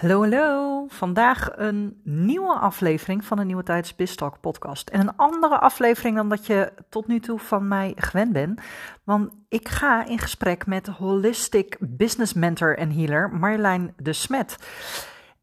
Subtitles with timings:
[0.00, 0.84] Hallo, hallo.
[0.88, 4.88] Vandaag een nieuwe aflevering van de Nieuwe Tijds Bistalk podcast.
[4.88, 8.60] En een andere aflevering dan dat je tot nu toe van mij gewend bent.
[9.04, 14.56] Want ik ga in gesprek met holistic business mentor en healer Marjolein de Smet.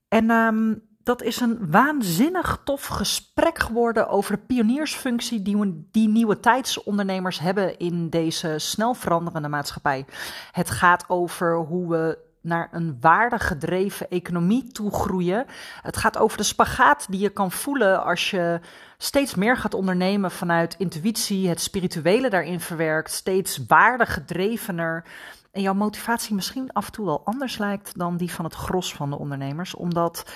[0.08, 6.40] En ehm, dat is een waanzinnig tof gesprek geworden over de pioniersfunctie die, die nieuwe
[6.40, 10.06] tijdsondernemers hebben in deze snel veranderende maatschappij.
[10.52, 15.46] Het gaat over hoe we naar een waardegedreven economie toe groeien.
[15.82, 18.60] Het gaat over de spagaat die je kan voelen als je
[18.98, 25.04] steeds meer gaat ondernemen vanuit intuïtie, het spirituele daarin verwerkt, steeds waardegedrevener.
[25.52, 28.94] En jouw motivatie misschien af en toe wel anders lijkt dan die van het gros
[28.94, 30.32] van de ondernemers, omdat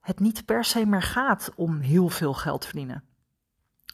[0.00, 3.04] het niet per se meer gaat om heel veel geld verdienen.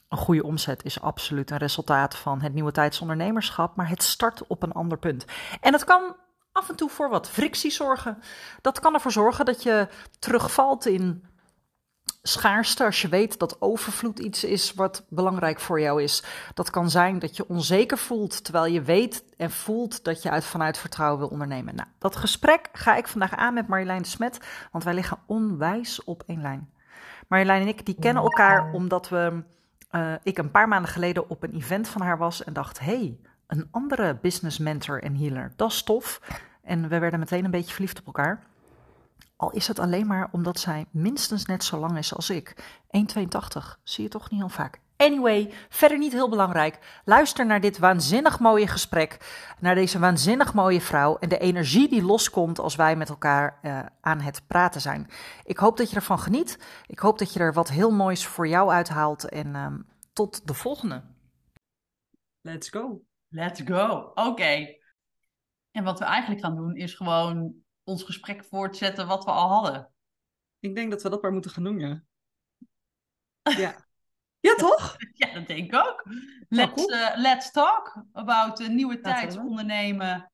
[0.08, 4.62] Een goede omzet is absoluut een resultaat van het nieuwe tijdsondernemerschap, maar het start op
[4.62, 5.24] een ander punt.
[5.60, 6.16] En het kan
[6.54, 8.18] af en toe voor wat frictie zorgen.
[8.60, 11.24] Dat kan ervoor zorgen dat je terugvalt in
[12.22, 16.22] schaarste als je weet dat overvloed iets is wat belangrijk voor jou is.
[16.54, 20.44] Dat kan zijn dat je onzeker voelt terwijl je weet en voelt dat je uit
[20.44, 21.74] vanuit vertrouwen wil ondernemen.
[21.74, 24.40] Nou, dat gesprek ga ik vandaag aan met Marjolein de Smet,
[24.72, 26.72] want wij liggen onwijs op één lijn.
[27.28, 29.42] Marjolein en ik die kennen elkaar omdat we,
[29.90, 33.18] uh, ik een paar maanden geleden op een event van haar was en dacht, hey,
[33.46, 35.52] een andere business mentor en healer.
[35.56, 36.20] Dat is tof.
[36.64, 38.46] En we werden meteen een beetje verliefd op elkaar.
[39.36, 42.54] Al is het alleen maar omdat zij minstens net zo lang is als ik.
[42.86, 43.78] 1,82.
[43.82, 44.80] Zie je toch niet heel vaak.
[44.96, 47.00] Anyway, verder niet heel belangrijk.
[47.04, 49.18] Luister naar dit waanzinnig mooie gesprek.
[49.60, 51.16] Naar deze waanzinnig mooie vrouw.
[51.18, 55.10] En de energie die loskomt als wij met elkaar uh, aan het praten zijn.
[55.44, 56.58] Ik hoop dat je ervan geniet.
[56.86, 59.28] Ik hoop dat je er wat heel moois voor jou uithaalt.
[59.28, 59.66] En uh,
[60.12, 61.02] tot de volgende.
[62.40, 63.02] Let's go.
[63.28, 64.10] Let's go.
[64.14, 64.82] Oké.
[65.74, 69.92] En wat we eigenlijk gaan doen is gewoon ons gesprek voortzetten wat we al hadden.
[70.58, 72.02] Ik denk dat we dat maar moeten gaan doen, ja.
[73.42, 73.86] Ja.
[74.40, 74.96] ja, toch?
[75.12, 76.04] Ja, dat denk ik ook.
[76.48, 80.32] Let's, uh, let's talk about de nieuwe tijd ondernemen.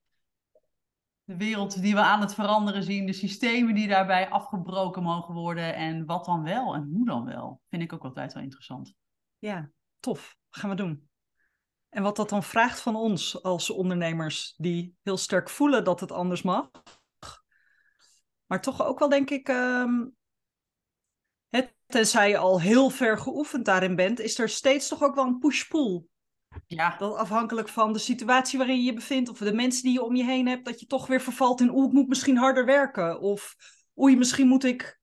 [1.24, 3.06] De wereld die we aan het veranderen zien.
[3.06, 5.74] De systemen die daarbij afgebroken mogen worden.
[5.74, 7.60] En wat dan wel en hoe dan wel.
[7.68, 8.94] Vind ik ook altijd wel interessant.
[9.38, 9.70] Ja,
[10.00, 10.36] tof.
[10.50, 11.09] Gaan we doen.
[11.90, 16.12] En wat dat dan vraagt van ons als ondernemers die heel sterk voelen dat het
[16.12, 16.70] anders mag.
[18.46, 20.16] Maar toch ook wel denk ik, um,
[21.48, 25.26] het, tenzij je al heel ver geoefend daarin bent, is er steeds toch ook wel
[25.26, 26.04] een push-pull.
[26.66, 26.96] Ja.
[26.96, 30.14] Dat afhankelijk van de situatie waarin je je bevindt of de mensen die je om
[30.14, 33.20] je heen hebt, dat je toch weer vervalt in oeh, ik moet misschien harder werken.
[33.20, 33.56] Of
[33.98, 35.00] oei, misschien moet ik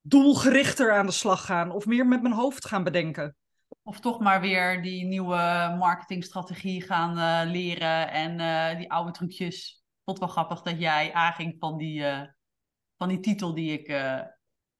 [0.00, 3.36] doelgerichter aan de slag gaan of meer met mijn hoofd gaan bedenken.
[3.82, 9.84] Of toch maar weer die nieuwe marketingstrategie gaan uh, leren en uh, die oude trucjes.
[10.04, 12.22] Vond wel grappig dat jij aanging van die, uh,
[12.96, 13.88] van die titel die ik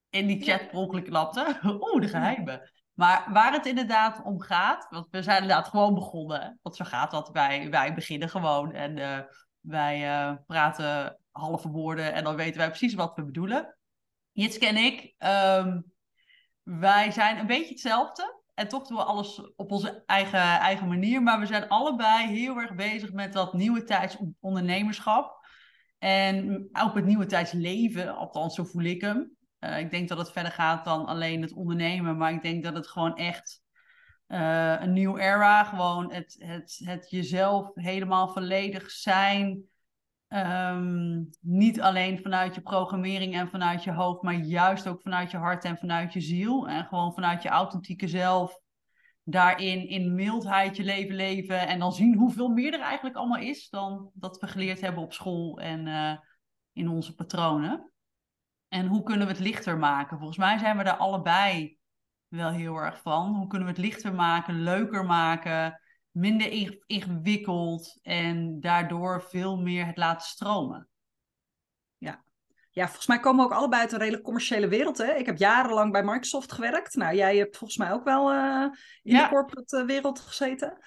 [0.09, 1.60] in die chat per ongeluk klapte.
[1.65, 2.71] Oeh, de geheimen.
[2.93, 6.59] Maar waar het inderdaad om gaat, want we zijn inderdaad gewoon begonnen.
[6.62, 9.27] Want zo gaat dat, wij, wij beginnen gewoon en
[9.60, 13.77] wij praten halve woorden en dan weten wij precies wat we bedoelen.
[14.33, 15.93] Jitske en ik, um,
[16.62, 18.43] wij zijn een beetje hetzelfde.
[18.54, 21.22] En toch doen we alles op onze eigen, eigen manier.
[21.22, 25.47] Maar we zijn allebei heel erg bezig met dat nieuwe tijds ondernemerschap.
[25.98, 29.37] En ook het nieuwe tijdsleven, althans zo voel ik hem.
[29.60, 32.16] Uh, ik denk dat het verder gaat dan alleen het ondernemen.
[32.16, 33.62] Maar ik denk dat het gewoon echt
[34.28, 35.65] uh, een nieuw era.
[35.65, 39.69] Gewoon het, het, het jezelf helemaal volledig zijn.
[40.29, 45.37] Um, niet alleen vanuit je programmering en vanuit je hoofd, maar juist ook vanuit je
[45.37, 46.69] hart en vanuit je ziel.
[46.69, 48.63] En gewoon vanuit je authentieke zelf
[49.25, 51.69] daarin in mildheid je leven leven.
[51.69, 55.13] En dan zien hoeveel meer er eigenlijk allemaal is dan dat we geleerd hebben op
[55.13, 56.17] school en uh,
[56.73, 57.93] in onze patronen.
[58.69, 60.17] En hoe kunnen we het lichter maken?
[60.17, 61.79] Volgens mij zijn we daar allebei
[62.29, 63.34] wel heel erg van.
[63.34, 65.81] Hoe kunnen we het lichter maken, leuker maken?
[66.15, 70.89] Minder ingewikkeld en daardoor veel meer het laten stromen.
[71.97, 72.25] Ja.
[72.71, 74.99] ja, volgens mij komen we ook allebei uit een redelijk commerciële wereld.
[74.99, 75.13] Hè?
[75.15, 76.95] Ik heb jarenlang bij Microsoft gewerkt.
[76.95, 78.66] Nou, jij hebt volgens mij ook wel uh,
[79.03, 79.22] in ja.
[79.22, 80.78] de corporate wereld gezeten.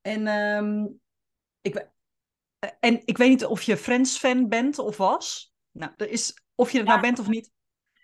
[0.00, 1.00] En, um,
[1.60, 1.88] ik,
[2.80, 5.54] en ik weet niet of je Friends-fan bent of was.
[5.70, 6.92] Nou, er is, of je het ja.
[6.92, 7.50] nou bent of niet.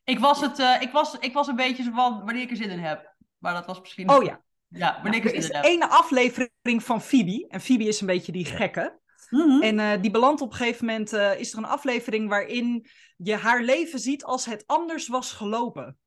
[0.05, 2.71] Ik was, het, uh, ik, was, ik was een beetje van wanneer ik er zin
[2.71, 3.17] in heb.
[3.39, 4.11] Maar dat was misschien...
[4.11, 7.47] Oh ja, ja, nou, er is één aflevering van Phoebe.
[7.49, 8.99] En Phoebe is een beetje die gekke.
[9.31, 9.43] Mhm.
[9.43, 9.63] Mm -hmm.
[9.63, 11.13] En uh, die belandt op een gegeven moment...
[11.13, 12.87] Uh, is er een aflevering waarin
[13.17, 15.99] je haar leven ziet als het anders was gelopen.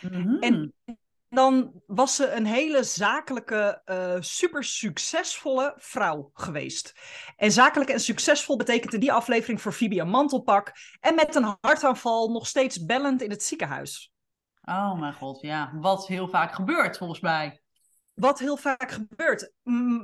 [0.00, 0.38] Mm -hmm.
[0.38, 0.74] En
[1.34, 6.94] dan was ze een hele zakelijke, uh, super succesvolle vrouw geweest.
[7.36, 10.72] En zakelijk en succesvol betekent in die aflevering voor Phoebe een mantelpak.
[11.00, 14.12] En met een hartaanval nog steeds bellend in het ziekenhuis.
[14.62, 15.72] Oh mijn god, ja.
[15.80, 17.62] Wat heel vaak gebeurt volgens mij.
[18.14, 19.52] Wat heel vaak gebeurt.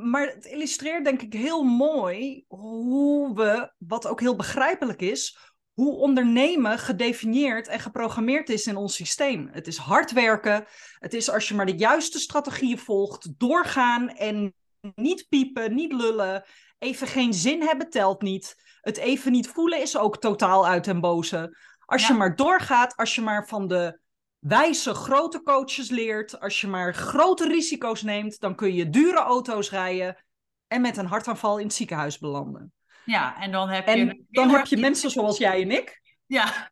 [0.03, 5.39] Maar het illustreert denk ik heel mooi hoe we, wat ook heel begrijpelijk is,
[5.73, 9.49] hoe ondernemen gedefinieerd en geprogrammeerd is in ons systeem.
[9.53, 10.65] Het is hard werken.
[10.99, 14.55] Het is als je maar de juiste strategieën volgt, doorgaan en
[14.95, 16.45] niet piepen, niet lullen.
[16.79, 18.55] Even geen zin hebben telt niet.
[18.81, 21.57] Het even niet voelen is ook totaal uit en boze.
[21.87, 24.00] Als je maar doorgaat, als je maar van de
[24.41, 29.71] wijze grote coaches leert, als je maar grote risico's neemt, dan kun je dure auto's
[29.71, 30.25] rijden
[30.67, 32.73] en met een hartaanval in het ziekenhuis belanden.
[33.05, 33.93] Ja, en dan heb je...
[33.93, 36.01] En dan heb je mensen zoals jij en ik.
[36.27, 36.71] Ja.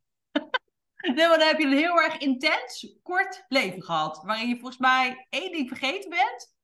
[1.14, 4.22] nee, dan heb je een heel erg intens, kort leven gehad.
[4.24, 6.56] Waarin je volgens mij één ding vergeten bent.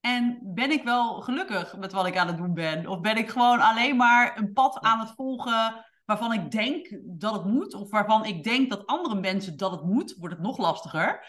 [0.00, 2.86] En ben ik wel gelukkig met wat ik aan het doen ben?
[2.86, 7.32] Of ben ik gewoon alleen maar een pad aan het volgen waarvan ik denk dat
[7.32, 10.58] het moet, of waarvan ik denk dat andere mensen dat het moet, wordt het nog
[10.58, 11.26] lastiger.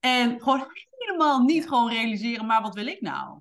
[0.00, 3.40] En gewoon helemaal niet gewoon realiseren, maar wat wil ik nou?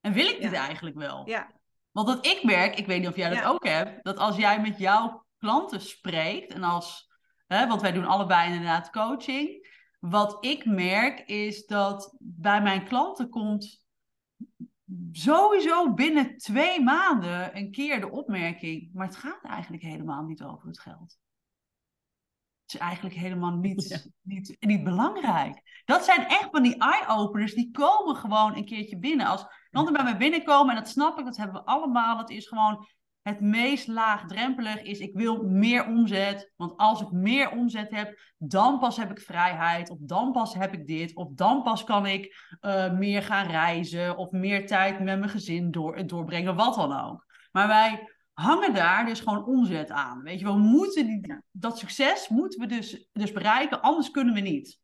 [0.00, 1.28] En wil ik dit eigenlijk wel?
[1.28, 1.50] Ja.
[1.90, 4.60] Want dat ik merk, ik weet niet of jij dat ook hebt, dat als jij
[4.60, 7.10] met jouw klanten spreekt, en als,
[7.46, 13.28] hè, want wij doen allebei inderdaad coaching, wat ik merk is dat bij mijn klanten
[13.28, 13.83] komt
[15.12, 20.66] sowieso binnen twee maanden een keer de opmerking, maar het gaat eigenlijk helemaal niet over
[20.66, 21.18] het geld.
[22.64, 25.82] Het is eigenlijk helemaal niet, niet, niet belangrijk.
[25.84, 29.26] Dat zijn echt van die eye-openers, die komen gewoon een keertje binnen.
[29.26, 32.46] Als klanten bij mij binnenkomen, en dat snap ik, dat hebben we allemaal, het is
[32.46, 32.86] gewoon
[33.24, 36.52] het meest laagdrempelig is, ik wil meer omzet.
[36.56, 39.90] Want als ik meer omzet heb, dan pas heb ik vrijheid.
[39.90, 41.14] Of dan pas heb ik dit.
[41.14, 44.16] Of dan pas kan ik uh, meer gaan reizen.
[44.16, 47.26] Of meer tijd met mijn gezin door, doorbrengen, wat dan ook.
[47.52, 50.22] Maar wij hangen daar dus gewoon omzet aan.
[50.22, 54.40] Weet je, we moeten die, dat succes moeten we dus, dus bereiken, anders kunnen we
[54.40, 54.80] niet.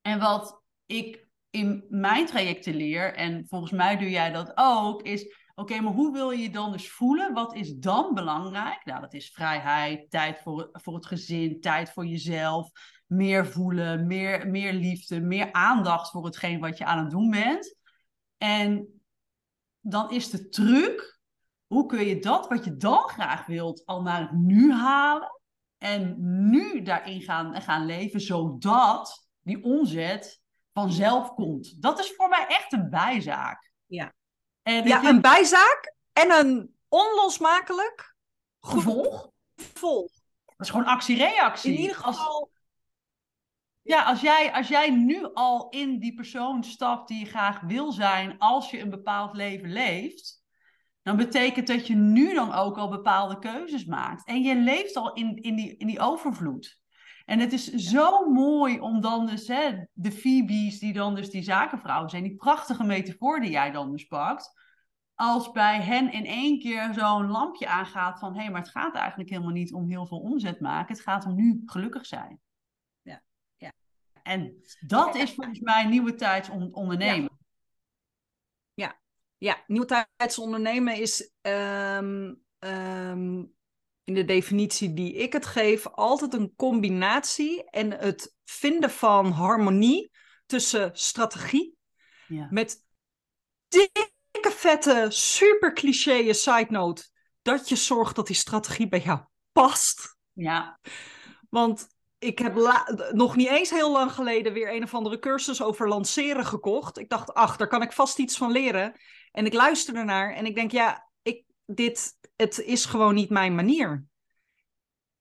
[0.00, 5.39] En wat ik in mijn trajecten leer, en volgens mij doe jij dat ook, is
[5.60, 7.32] Oké, maar hoe wil je je dan dus voelen?
[7.32, 8.84] Wat is dan belangrijk?
[8.84, 12.70] Nou, dat is vrijheid, tijd voor, voor het gezin, tijd voor jezelf,
[13.06, 17.76] meer voelen, meer, meer liefde, meer aandacht voor hetgeen wat je aan het doen bent.
[18.38, 19.02] En
[19.80, 21.20] dan is de truc,
[21.66, 25.40] hoe kun je dat wat je dan graag wilt al naar het nu halen
[25.78, 26.14] en
[26.50, 30.42] nu daarin gaan, gaan leven, zodat die omzet
[30.72, 31.82] vanzelf komt.
[31.82, 33.72] Dat is voor mij echt een bijzaak.
[33.86, 34.12] Ja,
[34.62, 38.14] ja, een bijzaak en een onlosmakelijk
[38.60, 39.30] gevolg.
[39.56, 40.10] gevolg.
[40.44, 41.72] Dat is gewoon actie-reactie.
[41.72, 42.50] In ieder geval.
[43.82, 47.92] Ja, als jij, als jij nu al in die persoon stapt die je graag wil
[47.92, 50.42] zijn als je een bepaald leven leeft,
[51.02, 54.26] dan betekent dat je nu dan ook al bepaalde keuzes maakt.
[54.26, 56.79] En je leeft al in, in, die, in die overvloed.
[57.30, 61.42] En het is zo mooi om dan dus hè, de Phoebe's, die dan dus die
[61.42, 64.52] zakenvrouwen zijn, die prachtige metafoor die jij dan dus pakt,
[65.14, 68.94] als bij hen in één keer zo'n lampje aangaat van hé, hey, maar het gaat
[68.94, 72.40] eigenlijk helemaal niet om heel veel omzet maken, het gaat om nu gelukkig zijn.
[73.02, 73.22] Ja,
[73.56, 73.72] ja.
[74.22, 77.38] En dat is volgens mij nieuwe tijds ondernemen.
[78.74, 79.00] Ja.
[79.38, 83.42] ja, nieuwe tijds ondernemen is ehm, ehm,
[84.10, 90.10] in de definitie die ik het geef, altijd een combinatie en het vinden van harmonie
[90.46, 91.76] tussen strategie
[92.26, 92.46] ja.
[92.50, 92.84] met
[93.68, 97.08] dikke vette, super cliché side note,
[97.42, 99.20] dat je zorgt dat die strategie bij jou
[99.52, 100.16] past.
[100.32, 100.78] Ja.
[101.50, 101.86] Want
[102.18, 102.54] ik heb
[103.12, 106.98] nog niet eens heel lang geleden weer een of andere cursus over lanceren gekocht.
[106.98, 109.00] Ik dacht, ach, daar kan ik vast iets van leren.
[109.32, 113.54] En ik luister ernaar en ik denk, ja, ik, dit, het is gewoon niet mijn
[113.54, 114.04] manier.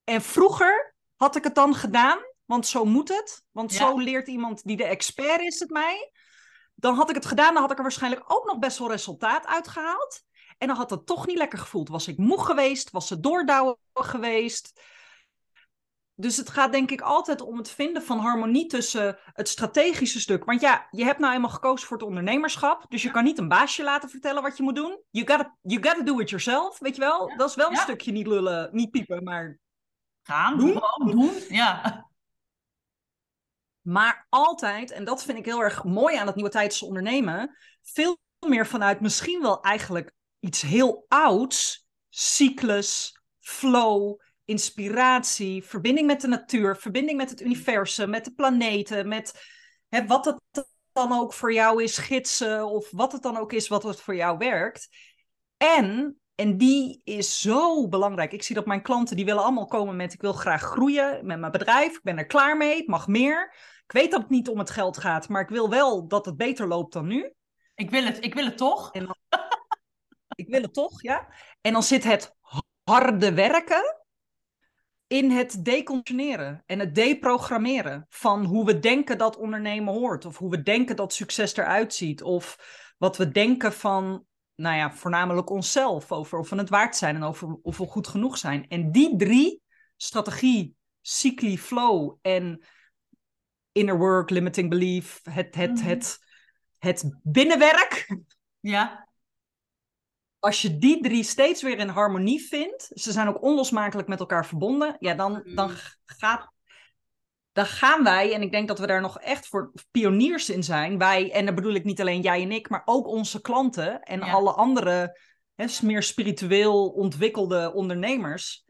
[0.03, 3.43] En vroeger had ik het dan gedaan, want zo moet het.
[3.51, 6.11] Want zo leert iemand die de expert is het mij.
[6.75, 9.45] Dan had ik het gedaan, dan had ik er waarschijnlijk ook nog best wel resultaat
[9.45, 10.23] uitgehaald.
[10.57, 11.89] En dan had het toch niet lekker gevoeld.
[11.89, 12.89] Was ik moe geweest?
[12.89, 14.81] Was het doordouwen geweest?
[16.19, 20.45] Dus het gaat denk ik altijd om het vinden van harmonie tussen het strategische stuk.
[20.45, 22.85] Want ja, je hebt nou eenmaal gekozen voor het ondernemerschap.
[22.89, 25.01] Dus je kan niet een baasje laten vertellen wat je moet doen.
[25.09, 27.33] You gotta, you gotta do it yourself, weet je wel?
[27.37, 29.59] Dat is wel een stukje niet lullen, niet piepen, maar
[30.23, 30.81] gaan, doen.
[30.81, 31.33] gewoon doen.
[31.49, 32.07] Ja.
[33.81, 38.17] Maar altijd, en dat vind ik heel erg mooi aan het nieuwe tijdse ondernemen, veel
[38.47, 44.19] meer vanuit misschien wel eigenlijk iets heel ouds, cyclus, flow,
[44.49, 49.47] inspiratie, verbinding met de natuur, verbinding met het universum, met de planeten, met
[49.89, 53.67] hè, wat het dan ook voor jou is, gidsen of wat het dan ook is
[53.67, 54.89] wat het voor jou werkt.
[55.57, 58.31] En, en die is zo belangrijk.
[58.31, 61.39] Ik zie dat mijn klanten, die willen allemaal komen met ik wil graag groeien met
[61.39, 61.95] mijn bedrijf.
[61.95, 63.55] Ik ben er klaar mee, het mag meer.
[63.85, 66.37] Ik weet dat het niet om het geld gaat, maar ik wil wel dat het
[66.37, 67.33] beter loopt dan nu.
[67.75, 68.93] Ik wil het, ik wil het toch.
[68.93, 69.15] En dan,
[70.43, 71.27] ik wil het toch, ja.
[71.61, 72.35] En dan zit het
[72.83, 73.99] harde werken
[75.09, 80.49] in het deconditioneren en het deprogrammeren van hoe we denken dat ondernemen hoort, of hoe
[80.49, 82.57] we denken dat succes eruit ziet, of
[82.97, 84.25] wat we denken van,
[84.55, 88.07] nou ja, voornamelijk onszelf, over of we het waard zijn en over of we goed
[88.07, 88.67] genoeg zijn.
[88.67, 89.61] En die drie,
[89.95, 92.65] strategie, cycli, flow en
[93.71, 95.87] inner work, limiting belief, het, het, mhm.
[95.87, 96.19] het,
[96.77, 98.17] het binnenwerk.
[98.59, 99.08] Ja
[100.39, 104.45] als je die drie steeds weer in harmonie vindt, ze zijn ook onlosmakelijk met elkaar
[104.45, 105.75] verbonden, ja, dan, dan, mm.
[106.05, 106.51] gaat,
[107.51, 110.97] dan gaan wij, en ik denk dat we daar nog echt voor pioniers in zijn,
[110.97, 114.21] wij, en dan bedoel ik niet alleen jij en ik, maar ook onze klanten en
[114.21, 115.19] alle andere
[115.55, 118.67] hè, meer spiritueel ontwikkelde ondernemers.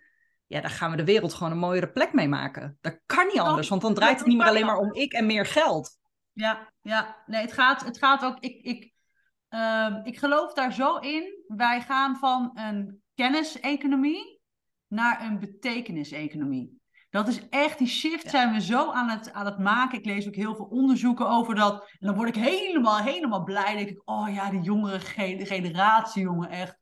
[0.48, 2.78] Ja, daar gaan we de wereld gewoon een mooiere plek mee maken.
[2.82, 5.26] Dat kan niet anders, want dan draait het niet meer alleen maar om ik en
[5.26, 5.98] meer geld.
[6.34, 7.24] Ja, ja.
[7.26, 8.40] nee, het gaat, het gaat ook.
[8.40, 8.94] Ik, ik,
[9.50, 11.44] Ehm, ik geloof daar zo in.
[11.48, 14.42] Wij gaan van een kenniseconomie
[14.88, 16.80] naar een betekeniseconomie.
[17.10, 19.98] Dat is echt, die shift zijn we zo aan het, aan het maken.
[19.98, 21.74] Ik lees ook heel veel onderzoeken over dat.
[22.00, 23.76] En dan word ik helemaal, helemaal blij.
[23.76, 25.00] denk ik, oh ja, die jongere
[25.46, 26.78] generatie, jongen, echt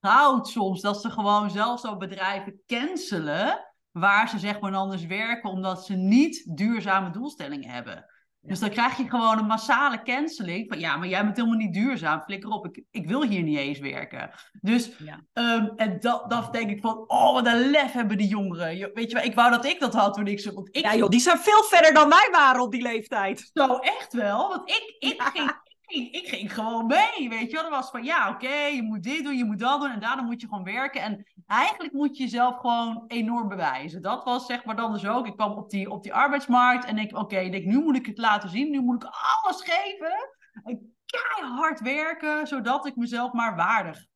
[0.00, 0.80] goud soms.
[0.80, 3.66] Dat ze gewoon zelfs zo bedrijven cancelen.
[3.90, 8.11] Waar ze zeg maar anders werken, omdat ze niet duurzame doelstellingen hebben.
[8.44, 10.68] Dus dan krijg je gewoon een massale canceling.
[10.68, 12.22] Van ja, maar jij bent helemaal niet duurzaam.
[12.22, 14.30] Flikker op, ik, ik wil hier niet eens werken.
[14.60, 14.90] Dus,
[15.32, 18.90] ehm, en dat, dat denk ik van, oh, wat een lef hebben die jongeren.
[18.94, 20.52] Weet je wel, ik wou dat ik dat had toen ik ze...
[20.52, 23.50] Want ik, ja joh, die zijn veel verder dan wij waren op die leeftijd.
[23.54, 24.48] Zo, echt wel.
[24.48, 25.50] Want ik, ik ging
[25.92, 27.62] ik ging gewoon mee, weet je wel.
[27.62, 29.90] Dat was van, ja, oké, je moet dit doen, je moet dat doen.
[29.90, 31.00] En daarna moet je gewoon werken.
[31.00, 34.02] En eigenlijk moet je jezelf gewoon enorm bewijzen.
[34.02, 35.26] Dat was zeg maar dan dus ook.
[35.26, 38.48] Ik kwam op die, op die arbeidsmarkt en ik, oké, nu moet ik het laten
[38.48, 38.70] zien.
[38.70, 40.28] Nu moet ik alles geven.
[40.64, 44.10] En keihard werken, zodat ik mezelf maar waardig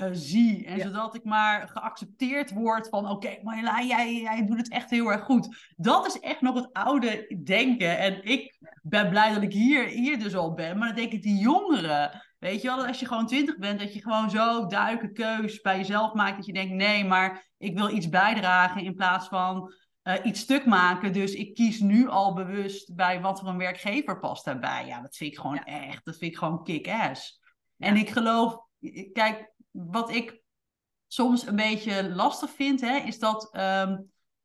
[0.00, 0.66] uh, zie.
[0.66, 3.04] En zodat ik maar geaccepteerd word van...
[3.04, 5.72] oké, okay, Marjolein, jij, jij doet het echt heel erg goed.
[5.76, 7.98] Dat is echt nog het oude denken.
[7.98, 10.78] En ik ben blij dat ik hier, hier dus al ben.
[10.78, 12.28] Maar dan denk ik, die jongeren...
[12.38, 13.80] Weet je wel, dat als je gewoon twintig bent...
[13.80, 16.36] dat je gewoon zo duiken keus bij jezelf maakt...
[16.36, 18.84] dat je denkt, nee, maar ik wil iets bijdragen...
[18.84, 21.12] in plaats van uh, iets stuk maken.
[21.12, 22.94] Dus ik kies nu al bewust...
[22.94, 24.86] bij wat voor een werkgever past daarbij.
[24.86, 26.04] Ja, dat vind ik gewoon echt...
[26.04, 27.40] dat vind ik gewoon kick-ass.
[27.78, 28.68] En ik geloof...
[29.12, 30.42] Kijk, wat ik
[31.06, 33.98] soms een beetje lastig vind, hè, is, dat, ehm,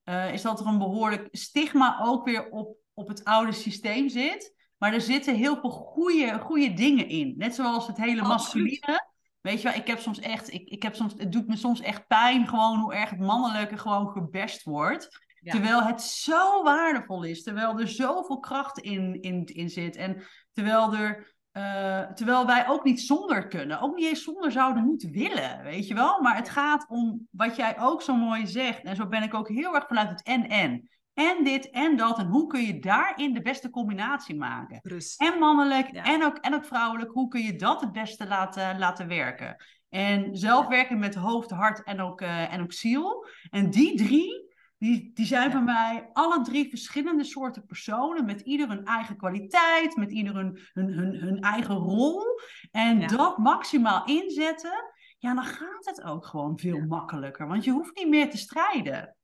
[0.04, 4.54] eh, is dat er een behoorlijk stigma ook weer op, op het oude systeem zit.
[4.78, 7.34] Maar er zitten heel veel goede, goede dingen in.
[7.38, 9.14] Net zoals het hele masculine.
[9.42, 11.82] Weet je wel, ik heb soms echt, ik, ik heb soms, het doet me soms
[11.82, 15.24] echt pijn gewoon hoe erg het mannelijke gewoon gebest wordt.
[15.42, 17.44] Terwijl het zo waardevol is.
[17.44, 19.96] Terwijl er zoveel kracht in, in, in zit.
[19.96, 24.84] En terwijl er uh, terwijl wij ook niet zonder kunnen, ook niet eens zonder zouden
[24.84, 26.22] moeten willen, weet je wel.
[26.22, 28.84] Maar het gaat om wat jij ook zo mooi zegt.
[28.84, 30.90] En zo ben ik ook heel erg vanuit het en-en.
[31.14, 32.20] En dit en dat.
[32.20, 34.82] En hoe kun je daarin de beste combinatie maken?
[35.18, 37.12] En mannelijk en, ook, en ook vrouwelijk.
[37.12, 39.56] Hoe kun je dat het beste laten, laten werken?
[39.90, 43.28] En zelf werken met hoofd, hart en ook, uh, en ook ziel.
[43.50, 44.45] En die drie,
[44.86, 45.60] die, die zijn ja.
[45.60, 50.94] mij alle drie verschillende soorten personen, met ieder hun eigen kwaliteit, met ieder hun, hun,
[50.94, 52.24] hun, hun eigen rol.
[52.72, 57.48] En dat maximaal inzetten, ja, dan gaat het ook gewoon veel makkelijker.
[57.48, 59.16] Want je hoeft niet meer te strijden.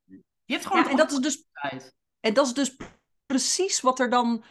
[0.44, 1.46] Je hebt gewoon en dat is dus
[2.20, 2.76] En dat is dus
[3.26, 4.44] precies wat er dan.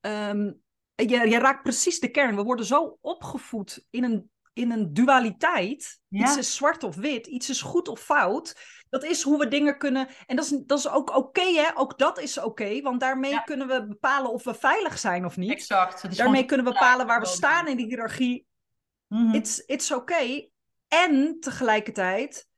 [0.00, 0.62] Um,
[0.94, 2.36] je, je raakt precies de kern.
[2.36, 6.00] We worden zo opgevoed in een in een dualiteit.
[6.10, 8.56] Iets is zwart of wit, iets is goed of fout.
[8.88, 10.08] Dat is hoe we dingen kunnen.
[10.26, 11.70] En dat is, dat is ook oké, hè?
[11.74, 15.50] Ook dat is oké, want daarmee kunnen we bepalen of we veilig zijn of niet.
[15.50, 16.16] Exact.
[16.16, 18.46] Daarmee kunnen we bepalen waar we staan in de hiërarchie.
[19.06, 20.48] Mm It's, it's oké.
[20.88, 22.48] En tegelijkertijd,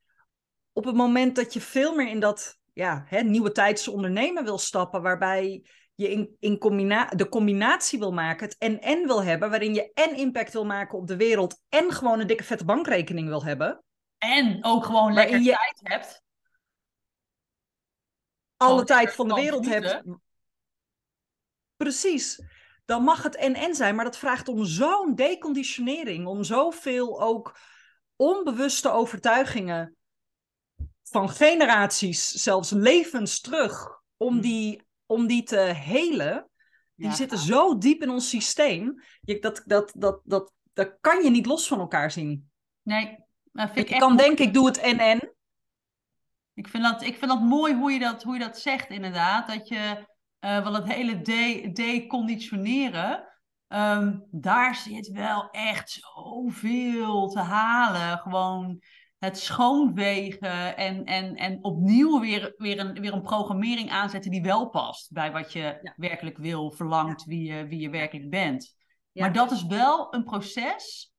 [0.73, 4.59] op het moment dat je veel meer in dat ja, hè, nieuwe tijdse ondernemen wil
[4.59, 9.75] stappen, waarbij je in, in combina de combinatie wil maken, het en-en wil hebben, waarin
[9.75, 13.45] je en impact wil maken op de wereld en gewoon een dikke vette bankrekening wil
[13.45, 13.85] hebben.
[14.19, 16.23] En ook gewoon lekker je tijd hebt.
[18.57, 20.03] Alle tijd van de wereld hebt.
[21.77, 22.43] Precies.
[22.85, 27.59] Dan mag het en-en zijn, maar dat vraagt om zo'n deconditionering, om zoveel ook
[28.17, 29.97] onbewuste overtuigingen
[31.03, 34.41] van generaties, zelfs levens terug, om hmm.
[34.41, 36.49] die om die te helen,
[36.95, 39.03] die zitten zo diep in ons systeem.
[39.21, 42.51] Je, dat, dat, dat, dat, dat kan je niet los van elkaar zien.
[42.83, 43.23] Nee.
[43.53, 45.35] Vind ik, kan denken, ik doe het en-en.
[46.55, 49.49] Ik vind, dat, ik vind dat mooi hoe je dat, hoe je dat zegt, inderdaad.
[49.49, 50.07] Dat je,
[50.41, 51.21] uh, wel het hele
[51.73, 53.29] deconditioneren,
[53.69, 58.19] um, daar zit wel echt zoveel te halen.
[58.19, 58.83] Gewoon
[59.25, 64.69] het schoonwegen en, en, en opnieuw weer, weer, een, weer een programmering aanzetten die wel
[64.69, 68.77] past bij wat je werkelijk wil, verlangt, wie, je, wie je werkelijk bent.
[69.13, 71.13] Maar dat is wel een proces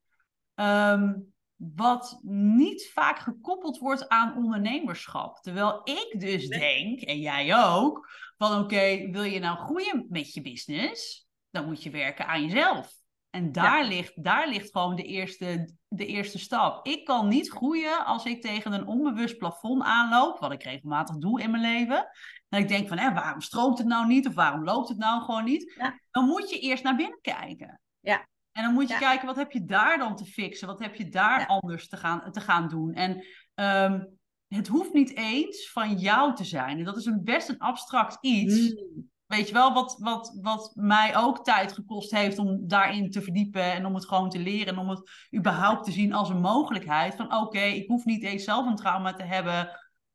[0.56, 5.38] um, wat niet vaak gekoppeld wordt aan ondernemerschap.
[5.38, 10.42] Terwijl ik dus denk, en jij ook, van oké, wil je nou groeien met je
[10.42, 12.94] business, dan moet je werken aan jezelf.
[13.36, 16.86] En daar, ligt, daar ligt gewoon de eerste, de eerste stap.
[16.86, 21.42] Ik kan niet groeien als ik tegen een onbewust plafond aanloop, wat ik regelmatig doe
[21.42, 22.08] in mijn leven.
[22.50, 24.27] En ik denk van, waarom stroomt het nou niet?
[24.27, 25.75] Of waarom loopt het nou gewoon niet?
[26.12, 27.82] Dan moet je eerst naar binnen kijken.
[28.00, 28.27] Ja.
[28.51, 30.68] En dan moet je kijken, wat heb je daar dan te fixen?
[30.68, 32.94] Wat heb je daar anders te gaan, te gaan doen?
[32.94, 34.04] En ehm,
[34.48, 36.77] het hoeft niet eens van jou te zijn.
[36.77, 38.74] En dat is een best een abstract iets.
[38.74, 39.10] Mm.
[39.25, 43.74] Weet je wel, wat, wat, wat mij ook tijd gekost heeft om daarin te verdiepen
[43.74, 47.15] en om het gewoon te leren en om het überhaupt te zien als een mogelijkheid.
[47.15, 49.70] Van oké, ik hoef niet eens zelf een trauma te hebben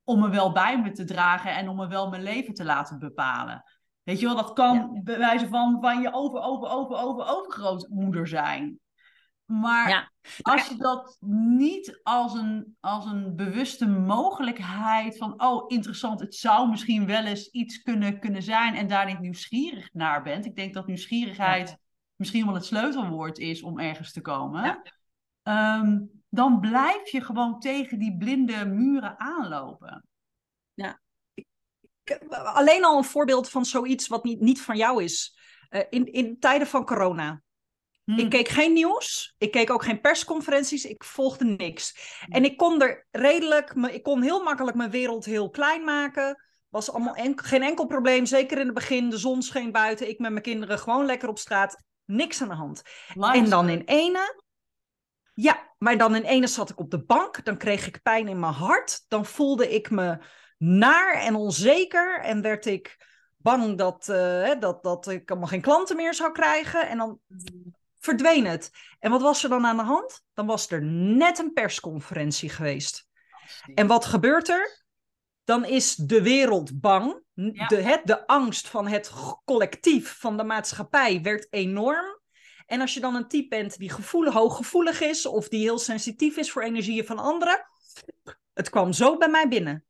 [0.05, 2.99] om me wel bij me te dragen en om me wel mijn leven te laten
[2.99, 3.65] bepalen.
[4.03, 5.03] Weet je wel, dat kan ja.
[5.03, 8.79] bij wijze van, van je over, over, over, over, overgrootmoeder zijn.
[9.51, 16.35] Maar als je dat niet als een, als een bewuste mogelijkheid van, oh interessant, het
[16.35, 20.45] zou misschien wel eens iets kunnen, kunnen zijn en daar niet nieuwsgierig naar bent.
[20.45, 21.79] Ik denk dat nieuwsgierigheid
[22.17, 24.83] misschien wel het sleutelwoord is om ergens te komen.
[25.43, 30.05] Um, dan blijf je gewoon tegen die blinde muren aanlopen.
[30.75, 31.01] Ja,
[32.31, 35.39] alleen al een voorbeeld van zoiets wat niet, niet van jou is.
[35.71, 37.43] Uh, in, in tijden van corona.
[38.11, 38.19] Hmm.
[38.19, 39.35] Ik keek geen nieuws.
[39.39, 40.85] Ik keek ook geen persconferenties.
[40.85, 42.19] Ik volgde niks.
[42.25, 42.33] Hmm.
[42.33, 46.45] En ik kon er redelijk, ik kon heel makkelijk mijn wereld heel klein maken.
[46.69, 48.27] Was allemaal geen enkel probleem.
[48.27, 49.11] Zeker in het begin.
[49.11, 50.09] De zon scheen buiten.
[50.09, 51.83] Ik met mijn kinderen gewoon lekker op straat.
[52.05, 52.83] Niks aan de hand.
[53.33, 54.43] En dan in ene.
[55.35, 57.45] Ja, maar dan in ene zat ik op de bank.
[57.45, 59.05] Dan kreeg ik pijn in mijn hart.
[59.09, 60.19] Dan voelde ik me
[60.59, 62.21] naar en onzeker.
[62.21, 66.89] En werd ik bang dat, uh, dat, dat ik allemaal geen klanten meer zou krijgen.
[66.89, 67.19] En dan
[68.01, 68.71] verdween het.
[68.99, 70.25] En wat was er dan aan de hand?
[70.35, 73.09] Dan was er net een persconferentie geweest.
[73.75, 74.85] En wat gebeurt er?
[75.45, 77.23] Dan is de wereld bang.
[77.35, 79.13] De, het, de angst van het
[79.45, 82.21] collectief, van de maatschappij, werd enorm.
[82.67, 86.37] En als je dan een type bent die gevoelig, hooggevoelig is of die heel sensitief
[86.37, 87.67] is voor energieën van anderen,
[88.53, 89.85] het kwam zo bij mij binnen.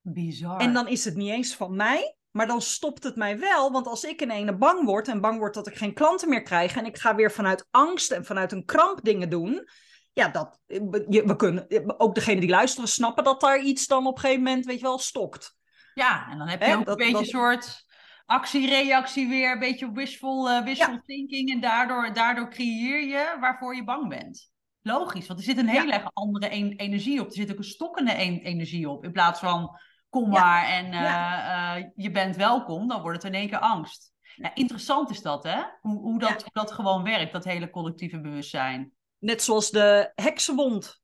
[0.00, 0.60] Bizar.
[0.60, 3.72] En dan is het niet eens van mij, maar dan stopt het mij wel.
[3.72, 6.42] Want als ik in ene bang word en bang word dat ik geen klanten meer
[6.42, 9.68] krijg en ik ga weer vanuit angst en vanuit een kramp dingen doen.
[10.12, 11.66] Ja, dat, we kunnen,
[12.00, 14.84] ook degene die luisteren snappen dat daar iets dan op een gegeven moment, weet je
[14.84, 15.56] wel, stokt.
[15.94, 17.86] Ja, en dan heb je ook een beetje een soort
[18.26, 21.50] actie-reactie weer, een beetje wishful, uh, wishful thinking.
[21.50, 24.50] En daardoor, daardoor creëer je waarvoor je bang bent.
[24.82, 27.26] Logisch, want er zit een hele andere energie op.
[27.26, 29.04] Er zit ook een stokkende energie op.
[29.04, 33.38] In plaats van kom maar en uh, uh, je bent welkom, dan wordt het in
[33.38, 34.12] één keer angst.
[34.36, 35.62] Nou, interessant is dat, hè?
[35.80, 38.92] Hoe, hoe, dat, hoe dat gewoon werkt, dat hele collectieve bewustzijn.
[39.18, 41.00] Net zoals de heksenwond.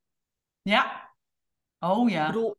[0.63, 1.15] Ja.
[1.79, 2.27] Oh ja.
[2.27, 2.57] Ik bedoel,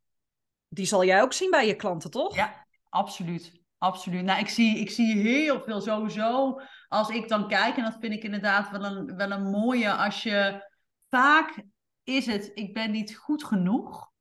[0.68, 2.36] die zal jij ook zien bij je klanten, toch?
[2.36, 3.64] Ja, absoluut.
[3.78, 4.24] Absoluut.
[4.24, 6.62] Nou, ik zie, ik zie heel veel sowieso.
[6.88, 10.24] Als ik dan kijk, en dat vind ik inderdaad wel een, wel een mooie, als
[10.24, 10.70] je
[11.10, 11.64] vaak
[12.04, 14.12] is het, ik ben niet goed genoeg.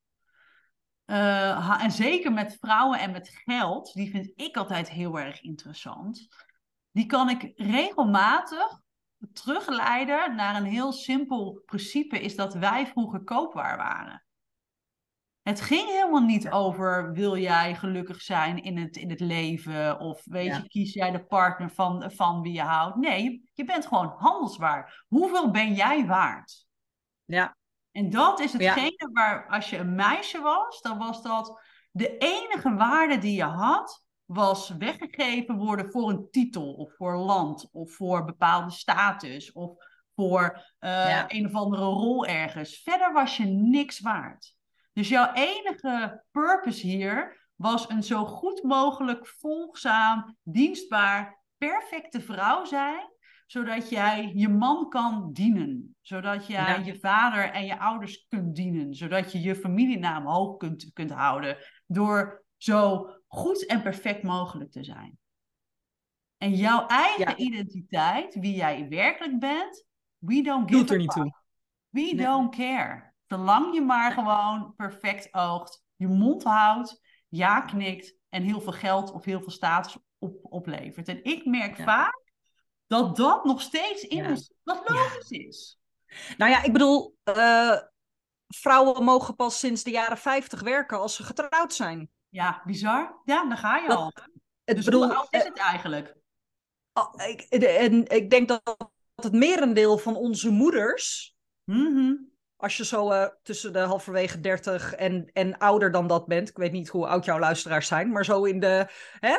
[1.07, 6.29] Uh, en zeker met vrouwen en met geld, die vind ik altijd heel erg interessant.
[6.91, 8.83] Die kan ik regelmatig
[9.33, 14.25] terugleiden naar een heel simpel principe, is dat wij vroeger koopwaar waren.
[15.43, 20.25] Het ging helemaal niet over wil jij gelukkig zijn in het, in het leven of
[20.25, 22.97] weet je, kies jij de partner van, van wie je houdt.
[22.97, 25.05] Nee, je bent gewoon handelswaar.
[25.09, 26.67] Hoeveel ben jij waard?
[27.25, 27.57] Ja.
[27.95, 32.75] En dat is hetgene waar, als je een meisje was, dan was dat de enige
[32.75, 38.25] waarde die je had, was weggegeven worden voor een titel of voor land of voor
[38.25, 39.71] bepaalde status of
[40.15, 42.81] voor uh, een of andere rol ergens.
[42.83, 44.57] Verder was je niks waard.
[44.93, 53.13] Dus jouw enige purpose hier was een zo goed mogelijk volgzaam, dienstbaar, perfecte vrouw zijn
[53.55, 55.97] zodat jij je man kan dienen.
[56.01, 58.95] Zodat jij je vader en je ouders kunt dienen.
[58.95, 61.57] Zodat je je familienaam hoog kunt, kunt houden.
[61.87, 65.19] Door zo goed en perfect mogelijk te zijn.
[66.37, 69.87] En jouw eigen identiteit, wie jij werkelijk bent,
[70.19, 71.35] we don't give Doet er niet toe.
[71.89, 73.13] We don't care.
[73.27, 79.13] Zolang je maar gewoon perfect oogt, je mond houdt, ja knikt en heel veel geld
[79.13, 81.09] of heel veel status op, oplevert.
[81.09, 82.24] En ik merk vaak
[82.87, 85.79] dat dat nog steeds in ons, wat logisch is.
[86.37, 87.79] Nou ja, ik bedoel, uh,
[88.47, 92.11] vrouwen mogen pas sinds de jaren 50 werken als ze getrouwd zijn.
[92.29, 93.21] Ja, bizar.
[93.25, 94.13] Ja, dan ga je al.
[94.65, 96.17] Het dus bedoel, hoe oud is eh, het eigenlijk?
[96.93, 102.33] Oh, ik, en ik denk dat het merendeel van onze moeders, mm
[102.65, 106.57] als je zo uh, tussen de halverwege 30 en, en ouder dan dat bent, ik
[106.57, 108.87] weet niet hoe oud jouw luisteraars zijn, maar zo in de.
[109.19, 109.39] Hè,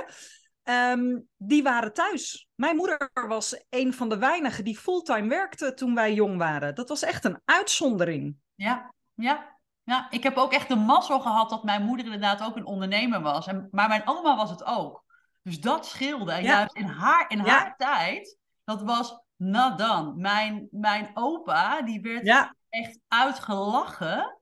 [0.70, 2.48] um, die waren thuis.
[2.56, 6.76] Mijn moeder was een van de weinigen die fulltime werkte toen wij jong waren.
[6.76, 8.36] Dat was echt een uitzondering.
[8.56, 9.54] Ja, ja.
[9.84, 13.22] Ja, ik heb ook echt de mazzel gehad dat mijn moeder inderdaad ook een ondernemer
[13.22, 13.48] was.
[13.48, 15.04] En, maar mijn oma was het ook.
[15.42, 16.32] Dus dat scheelde.
[16.32, 20.18] En juist in haar, in haar tijd, dat was nadan.
[20.18, 24.35] Mijn, mijn opa, die werd echt uitgelachen.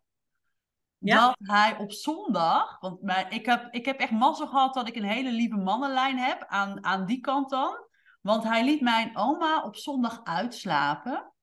[1.04, 4.96] Dat hij op zondag, want mijn, ik, heb, ik heb echt mazzel gehad dat ik
[4.96, 7.88] een hele lieve mannenlijn heb aan, aan die kant dan.
[8.22, 11.34] Want hij liet mijn oma op zondag uitslapen.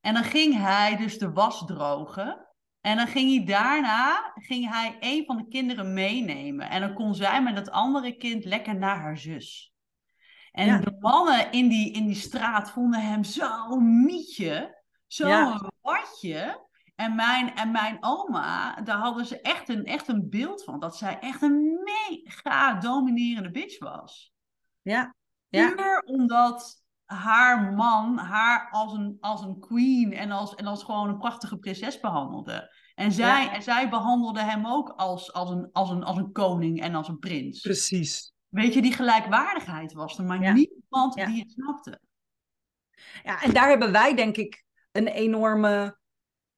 [0.00, 2.48] En dan ging hij dus de was drogen.
[2.80, 6.70] En dan ging hij daarna ging hij een van de kinderen meenemen.
[6.70, 9.74] En dan kon zij met het andere kind lekker naar haar zus.
[10.52, 15.70] En de mannen in die, in die straat vonden hem zo'n mietje, zo'n ja.
[15.80, 16.66] watje.
[16.94, 20.80] En mijn, en mijn oma, daar hadden ze echt een, echt een beeld van.
[20.80, 24.32] Dat zij echt een mega dominerende bitch was.
[24.82, 25.14] Ja.
[25.48, 31.08] Puur omdat haar man haar als een, als een queen en als, en als gewoon
[31.08, 32.74] een prachtige prinses behandelde.
[32.94, 36.80] En zij, en zij behandelde hem ook als, als, een, als, een, als een koning
[36.80, 37.60] en als een prins.
[37.60, 38.32] Precies.
[38.48, 42.00] Weet je, die gelijkwaardigheid was er, maar niemand die het snapte.
[43.22, 45.98] Ja, en daar hebben wij denk ik een enorme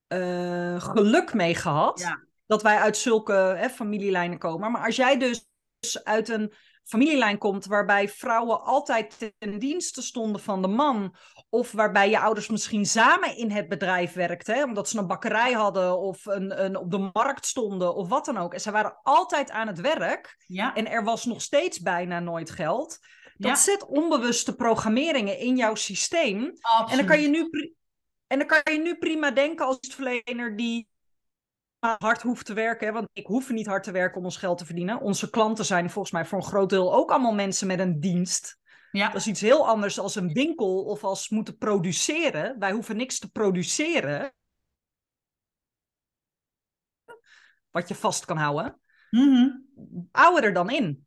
[0.09, 2.17] uh, geluk mee gehad.
[2.47, 4.71] Dat wij uit zulke hè, familielijnen komen.
[4.71, 5.47] Maar als jij dus
[6.05, 6.53] uit een
[6.87, 11.15] familielijn komt waarbij vrouwen altijd ten dienste stonden van de man.
[11.49, 15.99] Of waarbij je ouders misschien samen in het bedrijf werkten, omdat ze een bakkerij hadden
[15.99, 18.55] of een, een, op de markt stonden of wat dan ook.
[18.55, 20.75] En ze waren altijd aan het werk ja.
[20.75, 22.99] en er was nog steeds bijna nooit geld.
[23.37, 26.53] Dat zet onbewuste programmeringen in jouw systeem.
[26.61, 26.91] Absoluut.
[26.91, 27.75] En dan kan je nu,
[28.27, 30.89] en dan kan je nu prima denken als verlener die
[31.79, 32.93] hard hoeft te werken.
[32.93, 35.01] Want ik hoef niet hard te werken om ons geld te verdienen.
[35.01, 38.59] Onze klanten zijn volgens mij voor een groot deel ook allemaal mensen met een dienst.
[38.91, 39.07] Ja.
[39.07, 42.59] Dat is iets heel anders als een winkel of als moeten produceren.
[42.59, 44.35] Wij hoeven niks te produceren.
[47.71, 48.81] Wat je vast kan houden.
[49.11, 50.41] Mm -hmm.
[50.43, 51.07] er dan in.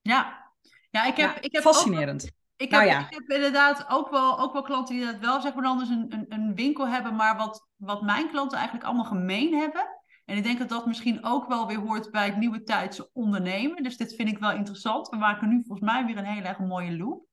[0.00, 0.52] Ja,
[0.90, 1.38] ja ik heb.
[1.38, 2.24] ik heb fascinerend.
[2.24, 5.40] Ook, ik, heb, nou ik heb inderdaad ook wel, ook wel klanten die dat wel
[5.40, 9.04] zeg maar anders een, een, een winkel hebben, maar wat, wat mijn klanten eigenlijk allemaal
[9.04, 9.88] gemeen hebben.
[10.24, 13.82] En ik denk dat dat misschien ook wel weer hoort bij het nieuwe tijdse ondernemen.
[13.82, 15.08] Dus dit vind ik wel interessant.
[15.08, 17.26] We maken nu volgens mij weer een hele erg mooie loop.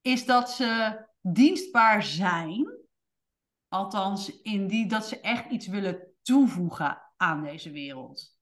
[0.00, 2.74] Is dat ze dienstbaar zijn.
[3.68, 8.34] Althans, in die dat ze echt iets willen toevoegen aan deze wereld.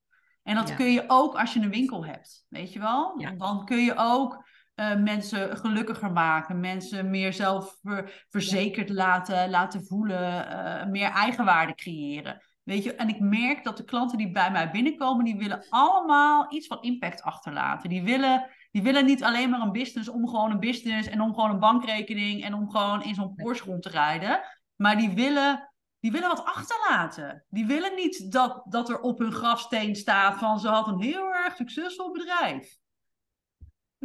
[0.43, 2.45] En dat kun je ook als je een winkel hebt.
[2.49, 3.17] Weet je wel?
[3.37, 4.43] Dan kun je ook
[4.75, 12.41] uh, mensen gelukkiger maken, mensen meer zelfverzekerd laten, laten voelen, uh, meer eigenwaarde creëren.
[12.63, 16.53] Weet je, en ik merk dat de klanten die bij mij binnenkomen, die willen allemaal
[16.53, 17.89] iets van impact achterlaten.
[17.89, 21.33] Die willen, die willen niet alleen maar een business om gewoon een business en om
[21.33, 24.41] gewoon een bankrekening en om gewoon in zo'n Porsche rond te rijden.
[24.75, 27.45] Maar die willen, die willen wat achterlaten.
[27.49, 31.33] Die willen niet dat, dat er op hun grafsteen staat van ze had een heel
[31.33, 32.77] erg succesvol bedrijf.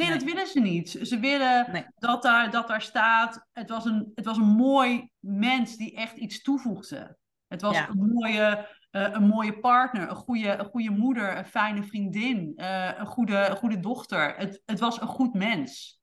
[0.01, 0.91] Nee, dat willen ze niet.
[1.03, 3.47] Ze willen dat, daar, dat daar staat.
[3.53, 7.19] Het was, een, het was een mooi mens die echt iets toevoegde.
[7.47, 11.83] Het was een, mooie, uh, een mooie partner, een goede, een goede moeder, een fijne
[11.83, 14.37] vriendin, uh, een, goede, een goede dochter.
[14.37, 16.01] Het, het was een goed mens.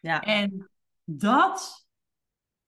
[0.00, 0.20] Ja.
[0.20, 0.70] En
[1.04, 1.86] dat,